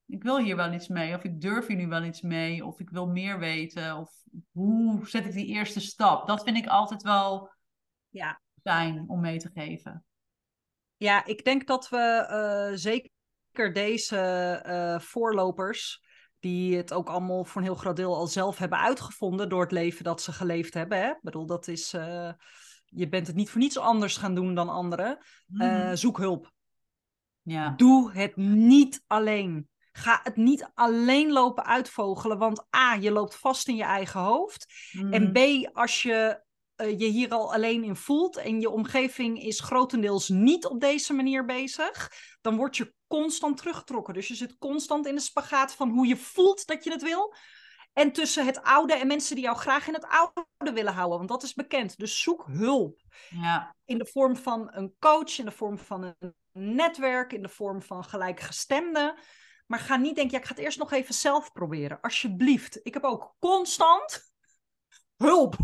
[0.05, 2.79] ik wil hier wel iets mee, of ik durf hier nu wel iets mee, of
[2.79, 4.11] ik wil meer weten, of
[4.51, 6.27] hoe zet ik die eerste stap?
[6.27, 7.51] Dat vind ik altijd wel
[8.09, 10.05] ja zijn om mee te geven?
[10.97, 12.27] Ja, ik denk dat we
[12.71, 16.03] uh, zeker deze uh, voorlopers,
[16.47, 19.71] die het ook allemaal voor een heel groot deel al zelf hebben uitgevonden door het
[19.71, 20.97] leven dat ze geleefd hebben.
[20.97, 21.09] Hè?
[21.09, 22.31] Ik bedoel, dat is, uh,
[22.85, 25.17] je bent het niet voor niets anders gaan doen dan anderen.
[25.47, 25.95] Mm.
[25.95, 26.51] zoek hulp.
[27.41, 27.73] Ja.
[27.77, 29.69] Doe het niet alleen.
[29.91, 34.73] Ga het niet alleen lopen uitvogelen, want A, je loopt vast in je eigen hoofd.
[34.91, 35.13] Mm.
[35.13, 36.45] En B, als je
[36.77, 41.45] je hier al alleen in voelt en je omgeving is grotendeels niet op deze manier
[41.45, 42.11] bezig,
[42.41, 44.13] dan word je constant teruggetrokken.
[44.13, 47.35] Dus je zit constant in de spagaat van hoe je voelt dat je het wil
[47.93, 51.17] En tussen het oude en mensen die jou graag in het oude willen houden.
[51.17, 51.97] Want dat is bekend.
[51.97, 53.01] Dus zoek hulp.
[53.29, 53.75] Ja.
[53.85, 57.81] In de vorm van een coach, in de vorm van een netwerk, in de vorm
[57.81, 59.19] van gelijkgestemden.
[59.65, 62.01] Maar ga niet denken, ja, ik ga het eerst nog even zelf proberen.
[62.01, 62.79] Alsjeblieft.
[62.83, 64.31] Ik heb ook constant
[65.15, 65.55] hulp.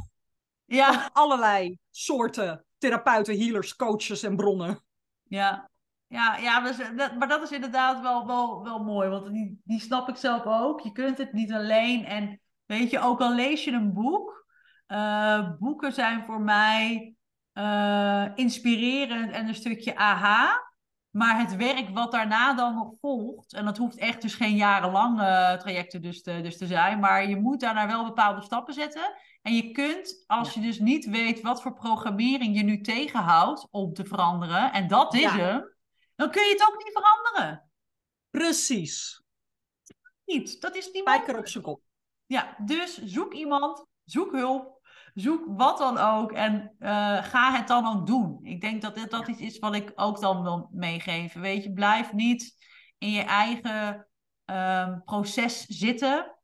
[0.66, 1.10] Ja.
[1.14, 4.84] Allerlei soorten therapeuten, healers, coaches en bronnen.
[5.24, 5.70] Ja,
[6.08, 9.80] ja, ja maar, dat, maar dat is inderdaad wel, wel, wel mooi, want die, die
[9.80, 10.82] snap ik zelf ook.
[10.82, 12.06] Je kunt het niet alleen.
[12.06, 14.46] En weet je, ook al lees je een boek,
[14.88, 17.16] uh, boeken zijn voor mij
[17.54, 20.72] uh, inspirerend en een stukje aha.
[21.10, 25.20] Maar het werk wat daarna dan nog volgt, en dat hoeft echt dus geen jarenlang
[25.20, 29.14] uh, trajecten dus te, dus te zijn, maar je moet daarna wel bepaalde stappen zetten.
[29.44, 33.94] En je kunt, als je dus niet weet wat voor programmering je nu tegenhoudt om
[33.94, 35.76] te veranderen, en dat is hem,
[36.16, 37.70] dan kun je het ook niet veranderen.
[38.30, 39.24] Precies.
[40.26, 40.62] Niet.
[40.62, 41.82] Dat is niet Spijker op zijn kop.
[42.26, 44.82] Ja, dus zoek iemand, zoek hulp,
[45.14, 48.40] zoek wat dan ook en uh, ga het dan ook doen.
[48.42, 51.42] Ik denk dat dit, dat iets is wat ik ook dan wil meegeven.
[51.42, 52.56] Weet je, blijf niet
[52.98, 54.08] in je eigen
[54.46, 56.38] uh, proces zitten.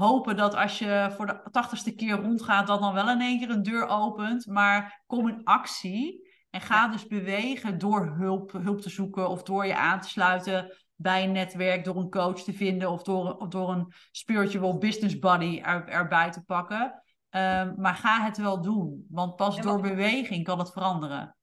[0.00, 3.50] Hopen dat als je voor de tachtigste keer rondgaat, dat dan wel in één keer
[3.50, 4.46] een deur opent.
[4.46, 6.28] Maar kom in actie.
[6.50, 10.76] En ga dus bewegen door hulp, hulp te zoeken of door je aan te sluiten
[10.96, 15.18] bij een netwerk, door een coach te vinden of door, of door een spiritual business
[15.18, 17.02] buddy er, erbij te pakken.
[17.30, 21.36] Um, maar ga het wel doen, want pas door beweging kan het veranderen.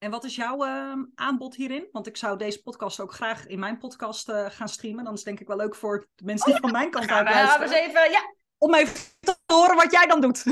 [0.00, 1.88] En wat is jouw uh, aanbod hierin?
[1.92, 5.04] Want ik zou deze podcast ook graag in mijn podcast uh, gaan streamen.
[5.04, 7.10] Dan is het denk ik wel leuk voor de mensen die oh, van mijn kant
[7.10, 7.70] uit luisteren.
[7.70, 8.34] Ja, even, ja.
[8.58, 10.44] Om even te horen wat jij dan doet.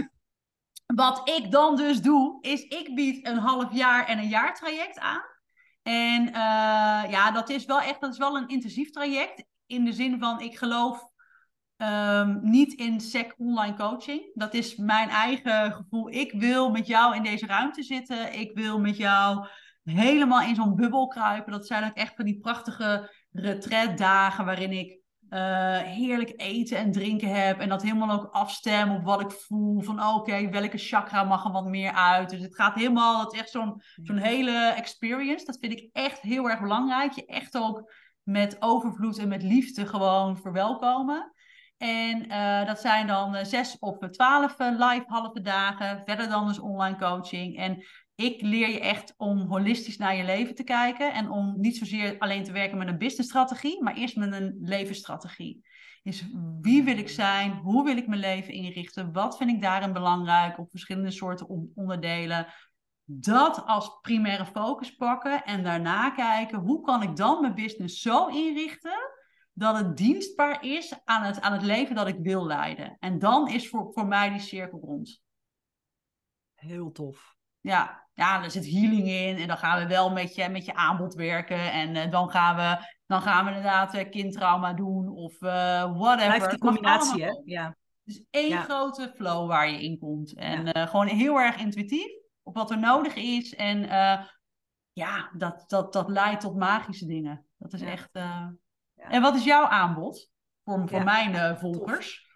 [0.87, 4.99] Wat ik dan dus doe, is ik bied een half jaar en een jaar traject
[4.99, 5.23] aan.
[5.83, 9.45] En uh, ja, dat is wel echt dat is wel een intensief traject.
[9.67, 11.08] In de zin van, ik geloof
[11.79, 14.31] um, niet in SEC online coaching.
[14.35, 16.11] Dat is mijn eigen gevoel.
[16.11, 18.39] Ik wil met jou in deze ruimte zitten.
[18.39, 19.47] Ik wil met jou
[19.85, 21.53] helemaal in zo'n bubbel kruipen.
[21.53, 24.99] Dat zijn ook echt van die prachtige retreatdagen waarin ik
[25.31, 27.61] uh, heerlijk eten en drinken heb.
[27.61, 29.81] En dat helemaal ook afstem op wat ik voel.
[29.81, 32.31] Van oké, okay, welke chakra mag er wat meer uit.
[32.31, 35.45] Dus het gaat helemaal, het is echt zo'n zo'n hele experience.
[35.45, 37.12] Dat vind ik echt heel erg belangrijk.
[37.12, 41.33] Je echt ook met overvloed en met liefde gewoon verwelkomen.
[41.79, 46.03] En uh, dat zijn dan uh, zes of twaalf live halve dagen.
[46.05, 47.57] Verder dan dus online coaching.
[47.57, 51.12] En ik leer je echt om holistisch naar je leven te kijken.
[51.12, 55.66] En om niet zozeer alleen te werken met een businessstrategie, maar eerst met een levensstrategie.
[56.03, 56.24] Dus
[56.61, 57.53] wie wil ik zijn?
[57.53, 59.12] Hoe wil ik mijn leven inrichten?
[59.12, 62.47] Wat vind ik daarin belangrijk op verschillende soorten onderdelen?
[63.05, 68.26] Dat als primaire focus pakken en daarna kijken hoe kan ik dan mijn business zo
[68.26, 68.99] inrichten
[69.59, 72.97] dat het dienstbaar is aan het, aan het leven dat ik wil leiden.
[72.99, 75.23] En dan is voor, voor mij die cirkel rond.
[76.55, 77.37] Heel tof.
[77.61, 80.75] Ja, ja, er zit healing in en dan gaan we wel met je, met je
[80.75, 81.73] aanbod werken.
[81.73, 85.51] En uh, dan, gaan we, dan gaan we inderdaad uh, kindtrauma doen of uh,
[85.99, 86.37] whatever.
[86.37, 87.41] Blijft die combinatie, hè?
[87.45, 87.77] Ja.
[88.03, 88.63] Dus één ja.
[88.63, 90.35] grote flow waar je in komt.
[90.35, 90.87] En ja.
[90.87, 93.55] gewoon heel erg intuïtief op wat er nodig is.
[93.55, 93.81] En
[94.93, 97.47] ja, dat, dat, dat leidt tot magische dingen.
[97.57, 98.19] Dat is echt...
[99.11, 100.31] En wat is jouw aanbod
[100.65, 102.17] voor, voor mijn volgers?
[102.17, 102.27] Tof.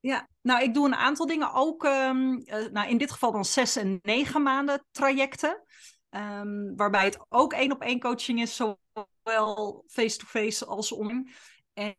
[0.00, 1.84] Ja, nou, ik doe een aantal dingen ook.
[1.84, 5.64] Um, uh, nou, in dit geval dan zes en negen maanden trajecten.
[6.10, 11.30] Um, waarbij het ook één op één coaching is, zowel face-to-face als online.
[11.72, 11.96] En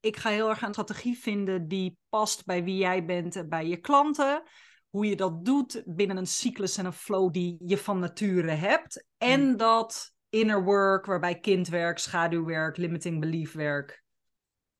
[0.00, 3.66] ik ga heel erg een strategie vinden die past bij wie jij bent en bij
[3.66, 4.42] je klanten.
[4.90, 9.06] Hoe je dat doet binnen een cyclus en een flow die je van nature hebt.
[9.18, 9.56] En mm.
[9.56, 14.04] dat inner work, waarbij kindwerk, schaduwwerk, limiting belief werk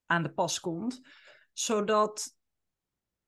[0.07, 1.01] aan de pas komt,
[1.53, 2.35] zodat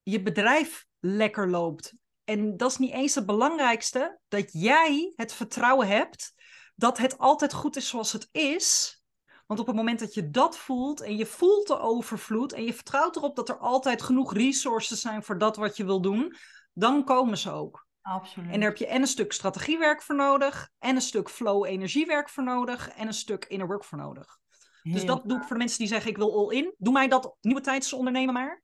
[0.03, 1.95] je bedrijf lekker loopt.
[2.25, 6.35] En dat is niet eens het belangrijkste, dat jij het vertrouwen hebt
[6.75, 9.01] dat het altijd goed is zoals het is.
[9.47, 12.75] Want op het moment dat je dat voelt en je voelt de overvloed en je
[12.75, 16.37] vertrouwt erop dat er altijd genoeg resources zijn voor dat wat je wil doen,
[16.73, 17.86] dan komen ze ook.
[18.07, 18.53] Absoluut.
[18.53, 22.29] En daar heb je en een stuk strategiewerk voor nodig, en een stuk flow energiewerk
[22.29, 24.39] voor nodig, en een stuk inner work voor nodig.
[24.83, 26.75] Heel dus dat doe ik voor de mensen die zeggen ik wil all in.
[26.79, 28.63] Doe mij dat nieuwe tijdse ondernemen maar.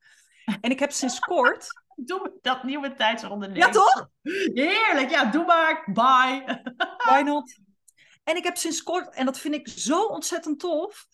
[0.60, 1.66] En ik heb sinds kort...
[1.96, 3.66] Doe dat nieuwe tijdse ondernemen.
[3.66, 4.08] Ja toch?
[4.52, 5.84] Heerlijk, ja doe maar.
[5.92, 6.62] Bye.
[7.08, 7.58] Why not?
[8.24, 11.06] En ik heb sinds kort, en dat vind ik zo ontzettend tof,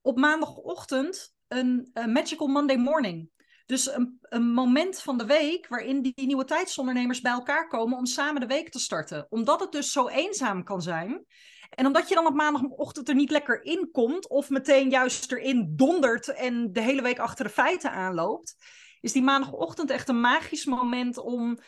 [0.00, 3.30] op maandagochtend een, een Magical Monday Morning.
[3.66, 8.06] Dus een, een, moment van de week waarin die nieuwe tijdsondernemers bij elkaar komen om
[8.06, 9.26] samen de week te starten.
[9.28, 11.24] Omdat het dus zo eenzaam kan zijn.
[11.70, 15.72] En omdat je dan op maandagochtend er niet lekker in komt, of meteen juist erin
[15.76, 18.56] dondert en de hele week achter de feiten aanloopt,
[19.00, 21.58] is die maandagochtend echt een magisch moment om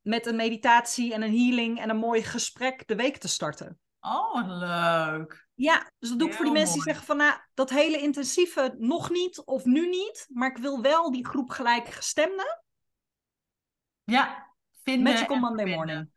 [0.00, 3.78] met een meditatie en een healing en een mooi gesprek de week te starten.
[4.04, 5.46] Oh, wat leuk.
[5.54, 8.74] Ja, dus dat doe ik voor die mensen die zeggen van, nou, dat hele intensieve
[8.78, 12.62] nog niet of nu niet, maar ik wil wel die groep gelijkgestemden.
[14.04, 15.86] Ja, vinden Magical Monday vinden.
[15.86, 16.10] Morning.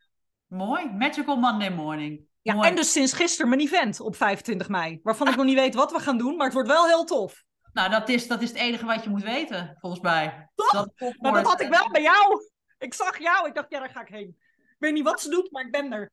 [0.46, 2.24] Mooi, Magical Monday Morning.
[2.42, 5.74] Ja, en dus sinds gisteren mijn event op 25 mei, waarvan ik nog niet weet
[5.74, 7.44] wat we gaan doen, maar het wordt wel heel tof.
[7.72, 10.50] Nou, dat is, dat is het enige wat je moet weten, volgens mij.
[10.54, 10.70] Toch?
[10.70, 12.50] Dat, nou, dat had ik wel bij jou.
[12.78, 14.36] Ik zag jou, ik dacht, ja, daar ga ik heen.
[14.56, 16.12] Ik weet niet wat ze doet, maar ik ben er.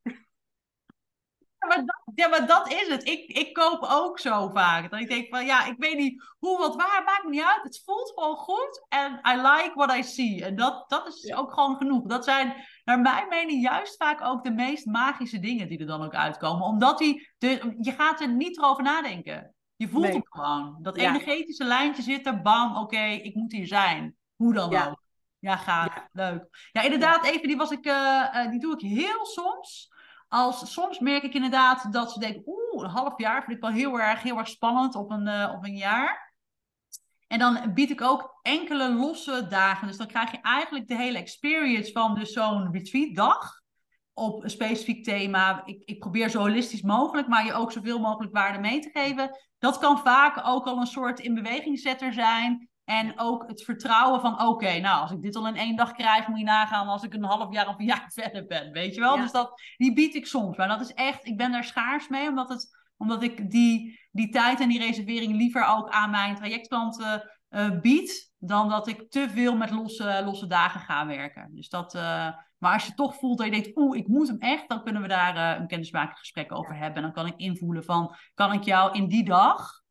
[1.64, 3.08] Ja maar, dat, ja, maar dat is het.
[3.08, 4.92] Ik, ik koop ook zo vaak.
[4.92, 7.64] Dat ik denk van, ja, ik weet niet hoe, wat, waar, maakt me niet uit.
[7.64, 10.44] Het voelt gewoon goed en I like what I see.
[10.46, 12.06] En dat, dat is ook gewoon genoeg.
[12.06, 12.54] Dat zijn,
[12.84, 16.68] naar mijn mening, juist vaak ook de meest magische dingen die er dan ook uitkomen.
[16.68, 19.54] Omdat die, de, je gaat er niet over nadenken.
[19.76, 20.14] Je voelt nee.
[20.14, 20.78] hem gewoon.
[20.82, 24.16] Dat energetische lijntje zit er, bam, oké, ik moet hier zijn.
[24.36, 25.02] Hoe dan ook.
[25.40, 26.08] Ja, gaaf.
[26.12, 26.70] Leuk.
[26.72, 29.93] Ja, inderdaad, even, die was ik, uh, die doe ik heel soms.
[30.34, 33.72] Als, soms merk ik inderdaad dat ze denken, oeh, een half jaar vind ik wel
[33.72, 36.34] heel erg, heel erg spannend op een, uh, op een jaar.
[37.28, 39.88] En dan bied ik ook enkele losse dagen.
[39.88, 43.62] Dus dan krijg je eigenlijk de hele experience van dus zo'n retreatdag
[44.14, 45.66] op een specifiek thema.
[45.66, 49.40] Ik, ik probeer zo holistisch mogelijk, maar je ook zoveel mogelijk waarde mee te geven.
[49.60, 52.70] Dat kan vaak ook al een soort in beweging zetter zijn.
[52.86, 56.28] En ook het vertrouwen van, oké, nou, als ik dit al in één dag krijg,
[56.28, 59.02] moet je nagaan als ik een half jaar of een jaar verder ben, weet je
[59.02, 59.16] wel?
[59.16, 60.58] Dus dat, die bied ik soms.
[60.58, 64.30] Maar dat is echt, ik ben daar schaars mee, omdat, het, omdat ik die, die
[64.30, 69.30] tijd en die reservering liever ook aan mijn trajectklanten uh, bied, dan dat ik te
[69.30, 71.50] veel met losse, losse dagen ga werken.
[71.52, 72.02] Dus dat, uh,
[72.58, 75.02] maar als je toch voelt dat je denkt, oeh, ik moet hem echt, dan kunnen
[75.02, 76.96] we daar uh, een kennismakingsgesprek over hebben.
[76.96, 79.83] En dan kan ik invoelen van, kan ik jou in die dag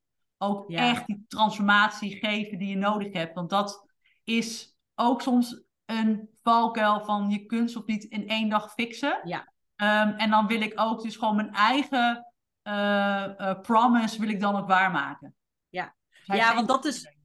[0.43, 3.35] ook echt die transformatie geven die je nodig hebt.
[3.35, 3.87] Want dat
[4.25, 9.21] is ook soms een valkuil van je kunt of niet in één dag fixen.
[9.25, 9.53] Ja.
[9.77, 12.33] Um, en dan wil ik ook dus gewoon mijn eigen
[12.63, 15.35] uh, uh, promise wil ik dan ook waarmaken.
[15.69, 15.95] Ja,
[16.27, 17.17] dus ja want dat is,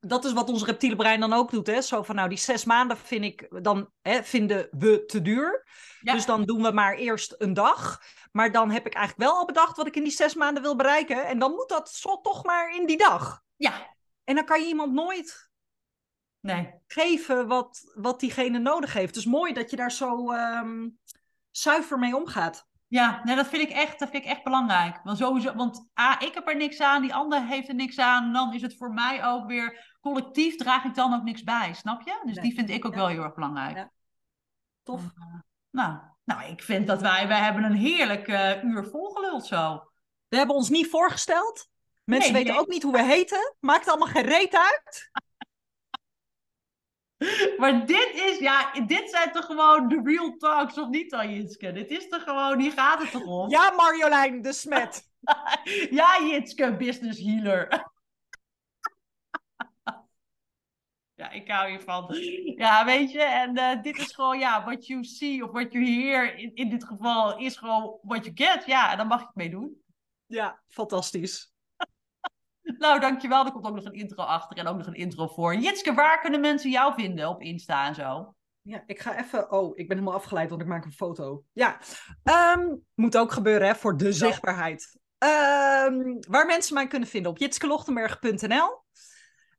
[0.00, 1.66] dat is wat ons reptiele brein dan ook doet.
[1.66, 1.80] Hè?
[1.80, 5.66] Zo van, nou, die zes maanden vind ik, dan hè, vinden we te duur.
[6.00, 8.00] Dus dan doen we maar eerst een dag.
[8.36, 10.76] Maar dan heb ik eigenlijk wel al bedacht wat ik in die zes maanden wil
[10.76, 11.26] bereiken.
[11.26, 13.42] En dan moet dat zo toch maar in die dag.
[13.56, 13.96] Ja.
[14.24, 15.50] En dan kan je iemand nooit
[16.40, 16.74] nee.
[16.86, 19.14] geven wat, wat diegene nodig heeft.
[19.14, 20.98] Dus mooi dat je daar zo um,
[21.50, 22.66] zuiver mee omgaat.
[22.86, 25.00] Ja, nee, dat vind ik echt, dat vind ik echt belangrijk.
[25.02, 28.32] Want sowieso, want A, ik heb er niks aan, die ander heeft er niks aan.
[28.32, 32.02] Dan is het voor mij ook weer collectief draag ik dan ook niks bij, snap
[32.02, 32.22] je?
[32.24, 33.76] Dus die vind ik ook wel heel erg belangrijk.
[33.76, 33.90] Ja.
[34.82, 35.02] Tof.
[35.76, 39.90] Nou, nou, ik vind dat wij, wij hebben een heerlijk uh, uur volgeluld zo.
[40.28, 41.68] We hebben ons niet voorgesteld.
[42.04, 43.54] Mensen nee, weten ook niet hoe we heten.
[43.60, 45.10] Maakt allemaal geen reet uit.
[47.58, 51.72] Maar dit is, ja, dit zijn toch gewoon de real talks, of niet Jitske?
[51.72, 53.50] Dit is toch gewoon, hier gaat het toch om?
[53.50, 55.08] Ja, Marjolein de Smet.
[56.00, 57.92] ja, Jitske, business healer.
[61.16, 62.14] Ja, ik hou hiervan.
[62.56, 65.84] Ja, weet je, en uh, dit is gewoon, ja, what you see of what you
[65.84, 68.66] hear, in, in dit geval, is gewoon what you get.
[68.66, 69.82] Ja, en dan mag ik mee doen.
[70.26, 71.50] Ja, fantastisch.
[72.78, 73.44] Nou, dankjewel.
[73.44, 75.54] Er komt ook nog een intro achter en ook nog een intro voor.
[75.54, 78.34] Jitske, waar kunnen mensen jou vinden op Insta en zo?
[78.62, 79.50] Ja, ik ga even...
[79.50, 81.44] Oh, ik ben helemaal afgeleid, want ik maak een foto.
[81.52, 81.80] Ja,
[82.56, 84.98] um, moet ook gebeuren hè, voor de zichtbaarheid.
[85.18, 88.84] Um, waar mensen mij kunnen vinden op jitskelochtenberg.nl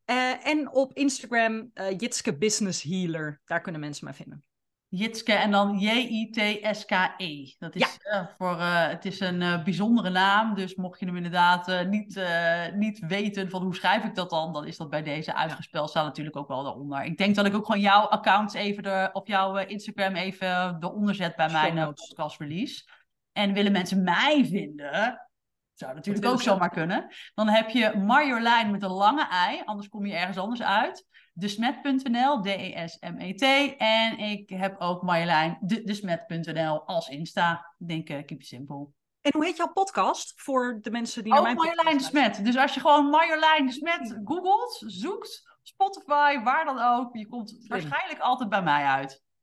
[0.10, 3.41] uh, en op Instagram uh, Jitske Business Healer.
[3.45, 4.43] Daar kunnen mensen mij vinden.
[4.89, 7.53] Jitske en dan J-I-T-S-K-E.
[7.58, 8.22] Dat is, ja.
[8.22, 12.22] uh, voor, het is een bijzondere naam, dus mocht je hem inderdaad niet,
[12.74, 16.05] niet weten van hoe schrijf ik dat dan, dan is dat bij deze uitgespeld, staat
[16.05, 17.03] natuurlijk ook wel daaronder.
[17.03, 21.36] Ik denk dat ik ook gewoon jouw accounts even, op jouw Instagram even eronder zet
[21.36, 22.84] bij mijn podcast release.
[23.32, 25.27] En willen mensen mij vinden,
[25.80, 27.08] zou natuurlijk ook zomaar kunnen.
[27.34, 31.06] Dan heb je Marjolein met een lange ei, anders kom je ergens anders uit
[31.38, 33.76] desmet.nl, D-E-S-M-E-T.
[33.78, 37.74] En ik heb ook Marjolein, de, desmet.nl als Insta.
[37.78, 38.88] Ik denk, uh, keep it simple.
[39.22, 42.46] En hoe heet jouw podcast voor de mensen die naar mijn Marjolein Smet.
[42.46, 48.20] Dus als je gewoon Marjolein Smet googelt, zoekt, Spotify, waar dan ook, je komt waarschijnlijk
[48.20, 49.26] altijd bij mij uit.